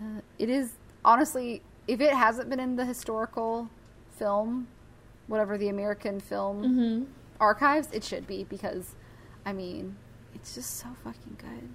[0.00, 0.72] Uh, it is
[1.04, 3.68] honestly, if it hasn't been in the historical
[4.10, 4.68] film,
[5.26, 7.04] whatever the American film mm-hmm.
[7.40, 8.94] archives, it should be because,
[9.44, 9.96] I mean,
[10.34, 11.68] it's just so fucking good.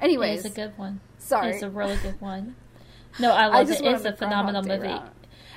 [0.00, 1.00] Anyways, it's a good one.
[1.18, 2.56] Sorry, it's a really good one.
[3.20, 3.80] No, I love I it.
[3.80, 4.98] It's a phenomenal movie.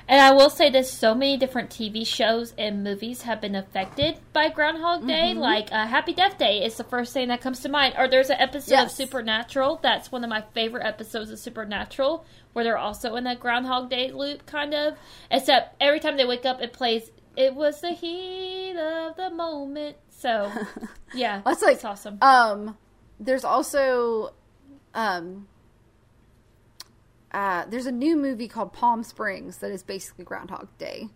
[0.08, 4.20] And I will say this so many different TV shows and movies have been affected
[4.34, 5.32] by Groundhog Day.
[5.32, 5.40] Mm-hmm.
[5.40, 7.96] Like uh, Happy Death Day is the first thing that comes to mind.
[7.98, 8.92] Or there's an episode yes.
[8.92, 13.40] of Supernatural that's one of my favorite episodes of Supernatural where they're also in that
[13.40, 14.96] Groundhog Day loop, kind of.
[15.32, 17.10] Except every time they wake up, it plays.
[17.36, 19.98] It was the heat of the moment.
[20.10, 20.52] So,
[21.14, 22.20] yeah, that's like awesome.
[22.22, 22.78] Um,
[23.20, 24.34] there's also,
[24.94, 25.48] um,
[27.36, 31.10] uh, there's a new movie called Palm Springs that is basically Groundhog Day.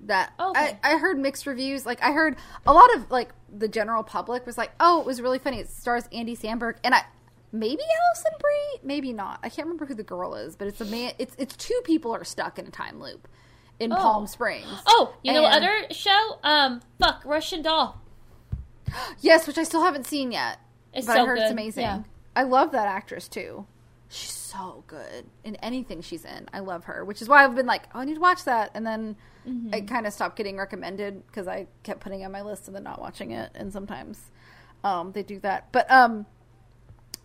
[0.00, 0.76] That okay.
[0.82, 1.86] I, I heard mixed reviews.
[1.86, 5.20] Like I heard a lot of like the general public was like, "Oh, it was
[5.22, 7.04] really funny." It stars Andy Samberg and I
[7.52, 9.38] maybe Alison Brie, maybe not.
[9.44, 11.12] I can't remember who the girl is, but it's a man.
[11.18, 13.28] It's it's two people are stuck in a time loop
[13.78, 13.96] in oh.
[13.96, 14.66] Palm Springs.
[14.86, 16.38] Oh, you and, know other show?
[16.42, 18.00] Um, fuck Russian Doll.
[19.20, 20.58] Yes, which I still haven't seen yet.
[20.92, 21.42] It's but so I heard good.
[21.42, 21.84] it's amazing.
[21.84, 22.02] Yeah.
[22.34, 23.66] I love that actress too
[24.10, 26.48] she's so good in anything she's in.
[26.52, 28.70] I love her, which is why I've been like, oh, I need to watch that,
[28.74, 29.74] and then mm-hmm.
[29.74, 32.74] I kind of stopped getting recommended because I kept putting it on my list and
[32.74, 33.50] then not watching it.
[33.54, 34.30] And sometimes
[34.84, 36.26] um, they do that, but um,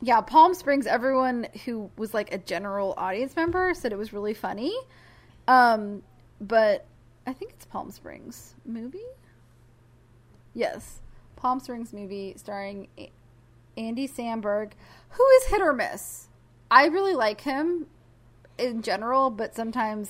[0.02, 0.88] yeah, Palm Springs.
[0.88, 4.76] Everyone who was like a general audience member said it was really funny,
[5.48, 6.04] um,
[6.40, 6.86] but
[7.26, 9.00] I think it's Palm Springs movie.
[10.54, 11.02] Yes,
[11.36, 12.88] Palm Springs movie starring
[13.78, 14.72] Andy Samberg,
[15.10, 16.28] who is hit or miss
[16.70, 17.88] I really like him
[18.57, 20.09] in general, but sometimes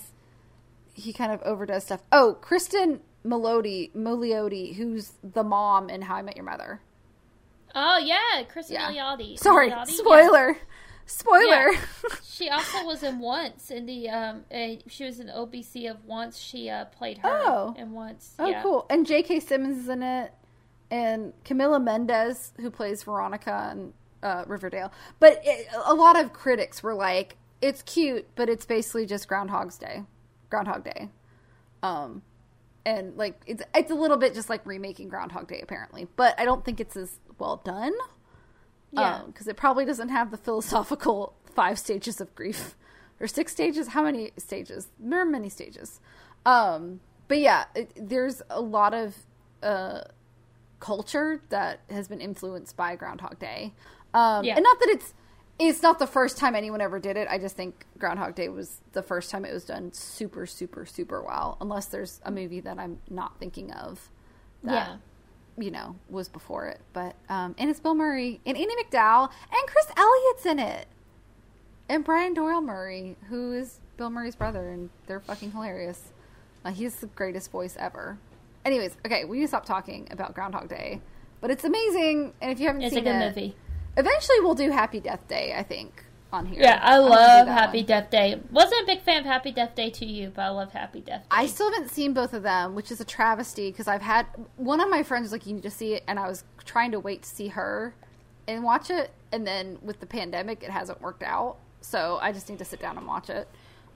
[0.93, 2.01] he kind of overdoes stuff.
[2.11, 6.81] Oh, Cristin Milioti, Milioti, who's the mom in How I Met Your Mother.
[7.73, 9.35] Oh yeah, Cristin yeah.
[9.35, 10.51] Sorry, spoiler.
[10.51, 10.57] Yeah.
[11.07, 11.71] Spoiler.
[11.73, 12.15] Yeah.
[12.23, 14.45] she also was in Once in the um.
[14.87, 16.37] She was in OBC of Once.
[16.37, 17.75] She uh played her oh.
[17.77, 18.33] in Once.
[18.39, 18.85] Oh, cool.
[18.89, 19.41] And J.K.
[19.41, 20.33] Simmons is in it,
[20.89, 23.93] and Camila Mendes, who plays Veronica and
[24.25, 24.91] uh, Riverdale.
[25.19, 29.77] But it, a lot of critics were like, "It's cute, but it's basically just Groundhog's
[29.77, 30.03] Day,
[30.49, 31.09] Groundhog Day."
[31.83, 32.23] Um,
[32.85, 36.43] and like it's it's a little bit just like remaking Groundhog Day apparently, but I
[36.43, 37.93] don't think it's as well done.
[38.91, 42.75] Yeah, because um, it probably doesn't have the philosophical five stages of grief
[43.19, 43.89] or six stages.
[43.89, 44.89] How many stages?
[44.99, 46.01] There are many stages.
[46.45, 49.15] Um, but yeah, it, there's a lot of
[49.61, 50.01] uh,
[50.79, 53.73] culture that has been influenced by Groundhog Day.
[54.15, 54.55] Um, yeah.
[54.55, 55.13] And not that it's
[55.59, 57.27] it's not the first time anyone ever did it.
[57.29, 61.21] I just think Groundhog Day was the first time it was done super, super, super
[61.21, 61.57] well.
[61.61, 64.09] Unless there's a movie that I'm not thinking of
[64.63, 65.63] that, yeah.
[65.63, 66.81] you know, was before it.
[66.91, 70.87] But, um, and it's Bill Murray and Andie MacDowell and Chris Elliott's in it.
[71.87, 76.11] And Brian Doyle Murray, who is Bill Murray's brother, and they're fucking hilarious.
[76.65, 78.17] Uh, he's the greatest voice ever.
[78.65, 80.99] Anyways, okay, we need to stop talking about Groundhog Day.
[81.39, 83.09] But it's amazing, and if you haven't it's seen it...
[83.09, 83.55] It's a good movie
[83.97, 85.53] Eventually, we'll do Happy Death Day.
[85.57, 86.05] I think
[86.35, 86.61] on here.
[86.61, 87.85] Yeah, I, love Happy one.
[87.85, 88.39] Death Day.
[88.51, 91.27] Wasn't a big fan of Happy Death Day 2U, but I love Happy Death Day.
[91.31, 94.27] I still haven't seen both of them, which is a travesty because I've had
[94.57, 96.91] one of my friends was like, "You need to see it," and I was trying
[96.91, 97.95] to wait to see her
[98.47, 101.57] and watch it, and then with the pandemic, it hasn't worked out.
[101.81, 103.47] So I just need to sit down and watch it.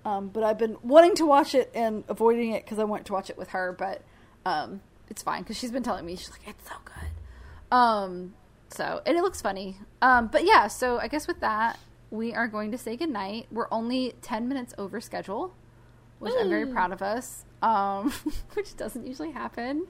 [0.06, 3.14] Um, but I've been wanting to watch it and avoiding it because I wanted to
[3.14, 4.02] watch it with her, but
[4.46, 8.34] um, it's fine because she's been telling me she's like, "It's so good." Um,
[8.70, 9.78] so, and it looks funny.
[10.02, 11.80] Um, but yeah, so I guess with that,
[12.12, 13.48] we are going to say goodnight.
[13.52, 15.54] We're only 10 minutes over schedule,
[16.20, 18.14] which I'm very proud of us, um,
[18.54, 19.88] which doesn't usually happen.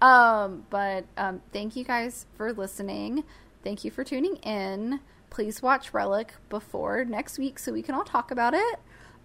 [0.00, 3.24] Um, but um, thank you guys for listening.
[3.64, 5.00] Thank you for tuning in.
[5.30, 8.78] Please watch Relic before next week so we can all talk about it.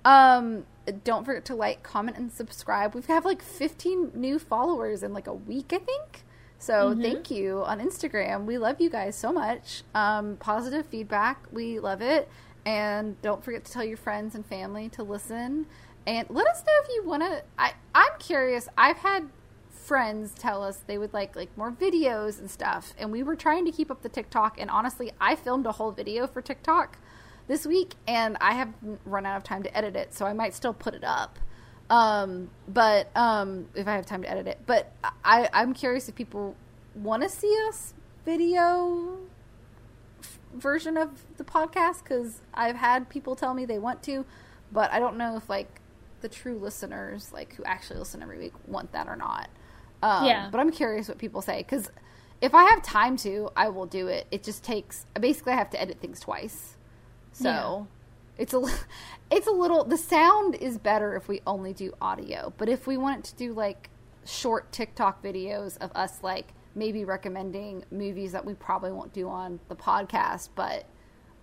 [0.04, 0.66] Um,
[1.04, 2.94] don't forget to like, comment, and subscribe.
[2.94, 6.23] We've have like 15 new followers in like a week, I think.
[6.64, 8.46] So thank you on Instagram.
[8.46, 9.84] We love you guys so much.
[9.94, 12.30] Um, positive feedback, we love it.
[12.66, 15.66] And don't forget to tell your friends and family to listen.
[16.08, 17.44] And let us know if you want to.
[17.60, 18.70] I I'm curious.
[18.78, 19.28] I've had
[19.72, 23.66] friends tell us they would like like more videos and stuff, and we were trying
[23.66, 24.58] to keep up the TikTok.
[24.58, 26.98] And honestly, I filmed a whole video for TikTok
[27.50, 28.70] this week, and I have
[29.04, 31.40] run out of time to edit it, so I might still put it up.
[31.90, 34.92] Um, but um, if I have time to edit it, but
[35.24, 36.56] I I'm curious if people
[36.96, 37.94] want to see us
[38.26, 39.18] video
[40.22, 44.26] f- version of the podcast because I've had people tell me they want to,
[44.72, 45.82] but I don't know if like
[46.22, 49.50] the true listeners, like who actually listen every week, want that or not.
[50.02, 50.50] Um, Yeah.
[50.52, 51.92] But I'm curious what people say because
[52.42, 54.26] if I have time to, I will do it.
[54.32, 56.78] It just takes basically I have to edit things twice,
[57.34, 58.42] so Yeah.
[58.44, 58.62] it's a
[59.34, 59.84] it's a little.
[59.84, 63.54] The sound is better if we only do audio, but if we want to do
[63.54, 63.90] like
[64.26, 69.60] short TikTok videos of us like maybe recommending movies that we probably won't do on
[69.70, 70.86] the podcast, but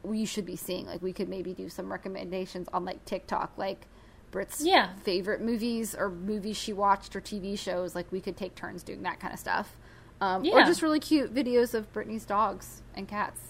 [0.03, 0.87] we should be seeing.
[0.87, 3.87] Like we could maybe do some recommendations on like TikTok, like
[4.31, 4.91] Brit's Yeah.
[5.03, 7.95] favorite movies or movies she watched or TV shows.
[7.95, 9.77] Like we could take turns doing that kind of stuff,
[10.21, 13.41] um, or just really cute videos of Brittany's dogs and cats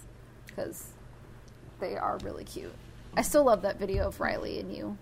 [0.47, 0.89] because
[1.79, 2.73] they are really cute.
[3.15, 4.97] I still love that video of Riley and you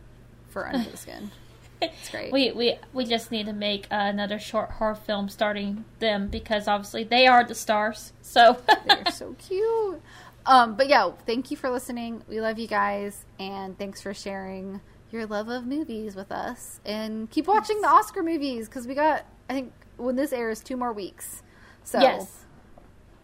[0.49, 1.31] for Under the Skin.
[1.81, 2.33] It's great.
[2.33, 6.67] We we we just need to make uh, another short horror film starting them because
[6.67, 8.11] obviously they are the stars.
[8.21, 10.01] So They're so cute.
[10.45, 12.23] Um, but yeah, thank you for listening.
[12.27, 14.81] We love you guys, and thanks for sharing
[15.11, 16.79] your love of movies with us.
[16.85, 20.77] And keep watching the Oscar movies because we got, I think, when this airs, two
[20.77, 21.43] more weeks.
[21.83, 22.45] So yes,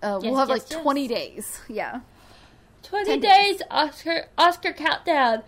[0.02, 0.82] uh, we'll have yes, like yes.
[0.82, 1.60] 20 days.
[1.70, 2.02] Yeah.
[2.86, 5.44] Twenty 10 days Oscar Oscar countdown.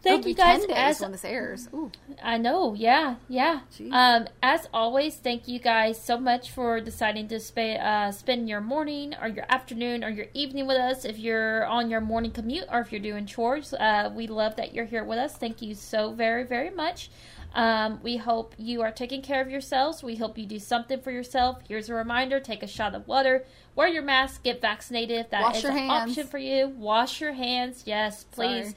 [0.00, 1.68] Thank you guys 10 days as when this airs.
[1.74, 1.90] Ooh.
[2.22, 3.60] I know, yeah, yeah.
[3.76, 3.92] Jeez.
[3.92, 8.60] Um, as always, thank you guys so much for deciding to sp- uh, spend your
[8.60, 11.04] morning or your afternoon or your evening with us.
[11.04, 14.72] If you're on your morning commute or if you're doing chores, uh, we love that
[14.72, 15.36] you're here with us.
[15.36, 17.10] Thank you so very, very much.
[17.54, 20.02] Um, we hope you are taking care of yourselves.
[20.02, 21.58] We hope you do something for yourself.
[21.66, 23.44] Here's a reminder: take a shot of water,
[23.74, 25.18] wear your mask, get vaccinated.
[25.18, 26.10] If that Wash is an hands.
[26.10, 26.68] option for you.
[26.68, 27.84] Wash your hands.
[27.86, 28.74] Yes, please.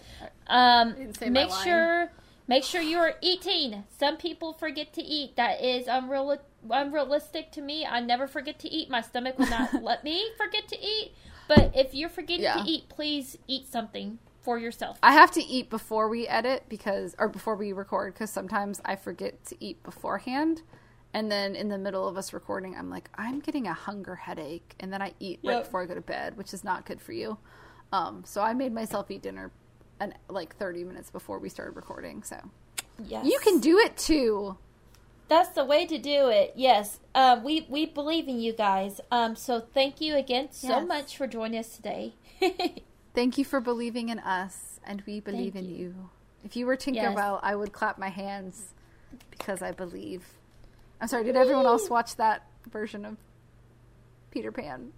[0.48, 2.12] Um, didn't say my make sure
[2.48, 3.84] make sure you are eating.
[4.00, 5.36] Some people forget to eat.
[5.36, 6.38] That is unreal
[6.70, 7.86] unrealistic to me.
[7.86, 8.90] I never forget to eat.
[8.90, 11.12] My stomach will not let me forget to eat.
[11.48, 12.64] But if you're forgetting Yeah.
[12.64, 14.98] to eat, please eat something for yourself.
[15.04, 18.96] I have to eat before we edit because, or before we record, because sometimes I
[18.96, 20.62] forget to eat beforehand.
[21.14, 24.76] And then in the middle of us recording, I'm like, I'm getting a hunger headache.
[24.80, 27.12] And then I eat right before I go to bed, which is not good for
[27.12, 27.38] you.
[27.92, 29.52] Um, so I made myself eat dinner
[30.00, 32.24] an, like 30 minutes before we started recording.
[32.24, 32.38] So
[33.04, 33.26] Yes.
[33.26, 34.58] you can do it too.
[35.28, 36.54] That's the way to do it.
[36.56, 37.00] Yes.
[37.16, 39.00] Um, we we believe in you guys.
[39.12, 40.88] Um, so thank you again so Yes.
[40.88, 42.14] much for joining us today.
[43.14, 45.78] Thank you for believing in us, and we believe Thank in you.
[45.78, 46.10] you.
[46.44, 46.86] If you were Yes.
[46.86, 48.74] Tinkerbell, I would clap my hands
[49.30, 50.26] because I believe.
[51.00, 53.18] I'm sorry, did everyone else watch that version of
[54.32, 54.94] Peter Pan?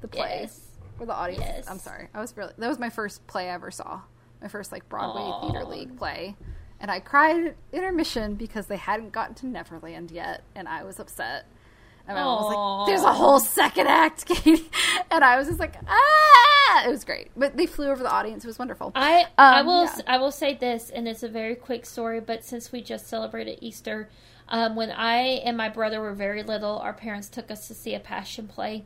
[0.00, 0.60] The play yes.
[0.98, 1.44] or the audience?
[1.44, 1.70] Yes.
[1.70, 2.08] I'm sorry.
[2.12, 4.00] I was really that was my first play I ever saw.
[4.40, 5.40] My first like Broadway Aw.
[5.50, 6.36] theater league play.
[6.80, 10.98] And I cried at intermission because they hadn't gotten to Neverland yet, and I was
[10.98, 11.46] upset.
[12.08, 14.68] And my mom was like, "There's a whole second act, Katie,"
[15.10, 18.44] and I was just like, "Ah!" It was great, but they flew over the audience.
[18.44, 18.92] It was wonderful.
[18.94, 20.00] I I Um, will yeah.
[20.06, 22.20] I will say this, and it's a very quick story.
[22.20, 24.10] But since we just celebrated Easter,
[24.48, 27.94] um, when I and my brother were very little, our parents took us to see
[27.94, 28.84] a passion play,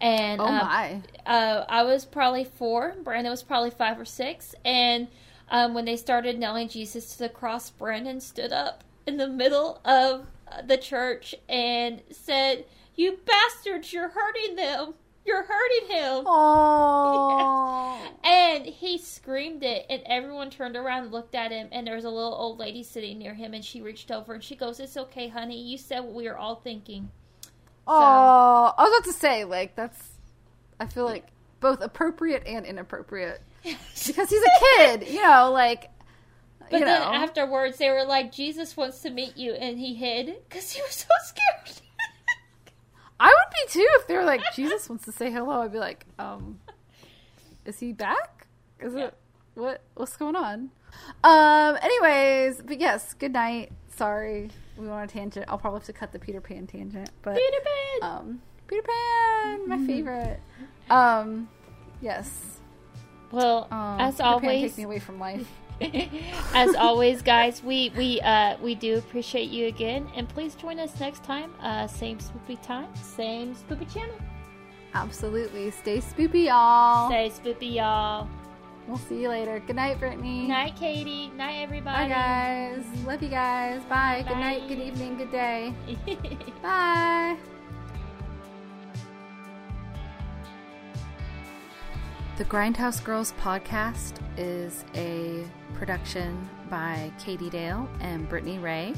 [0.00, 1.02] and oh um, my!
[1.26, 2.94] uh, I was probably four.
[3.02, 5.08] Brandon was probably five or six, and
[5.50, 9.80] um, when they started nailing Jesus to the cross, Brandon stood up in the middle
[9.84, 12.64] of uh, the church and said,
[12.94, 13.92] "You bastards!
[13.92, 14.94] You're hurting them!
[15.24, 21.50] You're hurting him!" Oh, And he screamed it, and everyone turned around and looked at
[21.52, 21.68] him.
[21.72, 24.42] And there was a little old lady sitting near him, and she reached over and
[24.42, 25.60] she goes, "It's okay, honey.
[25.62, 27.10] You said what we were all thinking."
[27.86, 28.74] oh!
[28.76, 30.10] I was about to say like that's.
[30.78, 31.26] I feel like
[31.60, 35.08] both appropriate and inappropriate because he's a kid.
[35.08, 35.90] You know, like
[36.70, 37.12] But you then know.
[37.12, 40.94] afterwards, they were like, "Jesus wants to meet you," and he hid because he was
[40.94, 41.80] so scared.
[43.20, 45.60] I would be too if they were like Jesus wants to say hello.
[45.62, 46.58] I'd be like, um,
[47.66, 48.46] is he back?
[48.80, 49.14] Is it?
[49.54, 50.70] what what's going on?
[51.22, 51.76] Um.
[51.82, 53.72] Anyways, but yes, good night.
[53.94, 55.44] Sorry, we went on a tangent.
[55.48, 57.62] I'll probably have to cut the Peter Pan tangent, but Peter
[58.00, 58.10] Pan.
[58.10, 60.40] um, Peter Pan, my favorite.
[60.88, 61.48] Um,
[62.00, 62.58] yes.
[63.30, 65.46] well, Um, as Peter Pan always, takes me away from life.
[66.54, 70.98] as always, guys, we we uh we do appreciate you again, and please join us
[71.00, 71.52] next time.
[71.60, 74.16] Uh, same spoopy time, same spoopy channel.
[74.94, 75.70] Absolutely.
[75.70, 77.08] Stay spoopy, y'all.
[77.08, 78.28] Stay spoopy, y'all.
[78.86, 79.60] We'll see you later.
[79.60, 80.48] Good night, Brittany.
[80.48, 81.28] Night, Katie.
[81.30, 82.08] Night, everybody.
[82.08, 82.84] Bye, guys.
[83.06, 83.82] Love you guys.
[83.84, 84.24] Bye.
[84.26, 84.68] Good night.
[84.68, 85.16] Good evening.
[85.16, 85.74] Good day.
[86.62, 87.36] Bye.
[92.40, 95.44] The Grindhouse Girls podcast is a
[95.74, 98.94] production by Katie Dale and Brittany Ray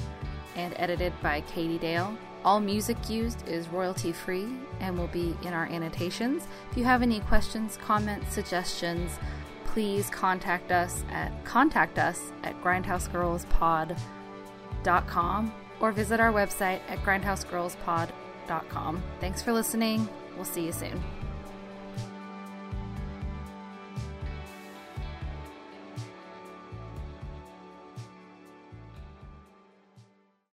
[0.55, 2.16] and edited by Katie Dale.
[2.44, 4.47] All music used is royalty free
[4.78, 6.47] and will be in our annotations.
[6.70, 9.19] If you have any questions, comments, suggestions,
[9.64, 19.02] please contact us at contact us at grindhousegirlspod.com or visit our website at grindhousegirlspod.com.
[19.19, 20.09] Thanks for listening.
[20.36, 21.02] We'll see you soon.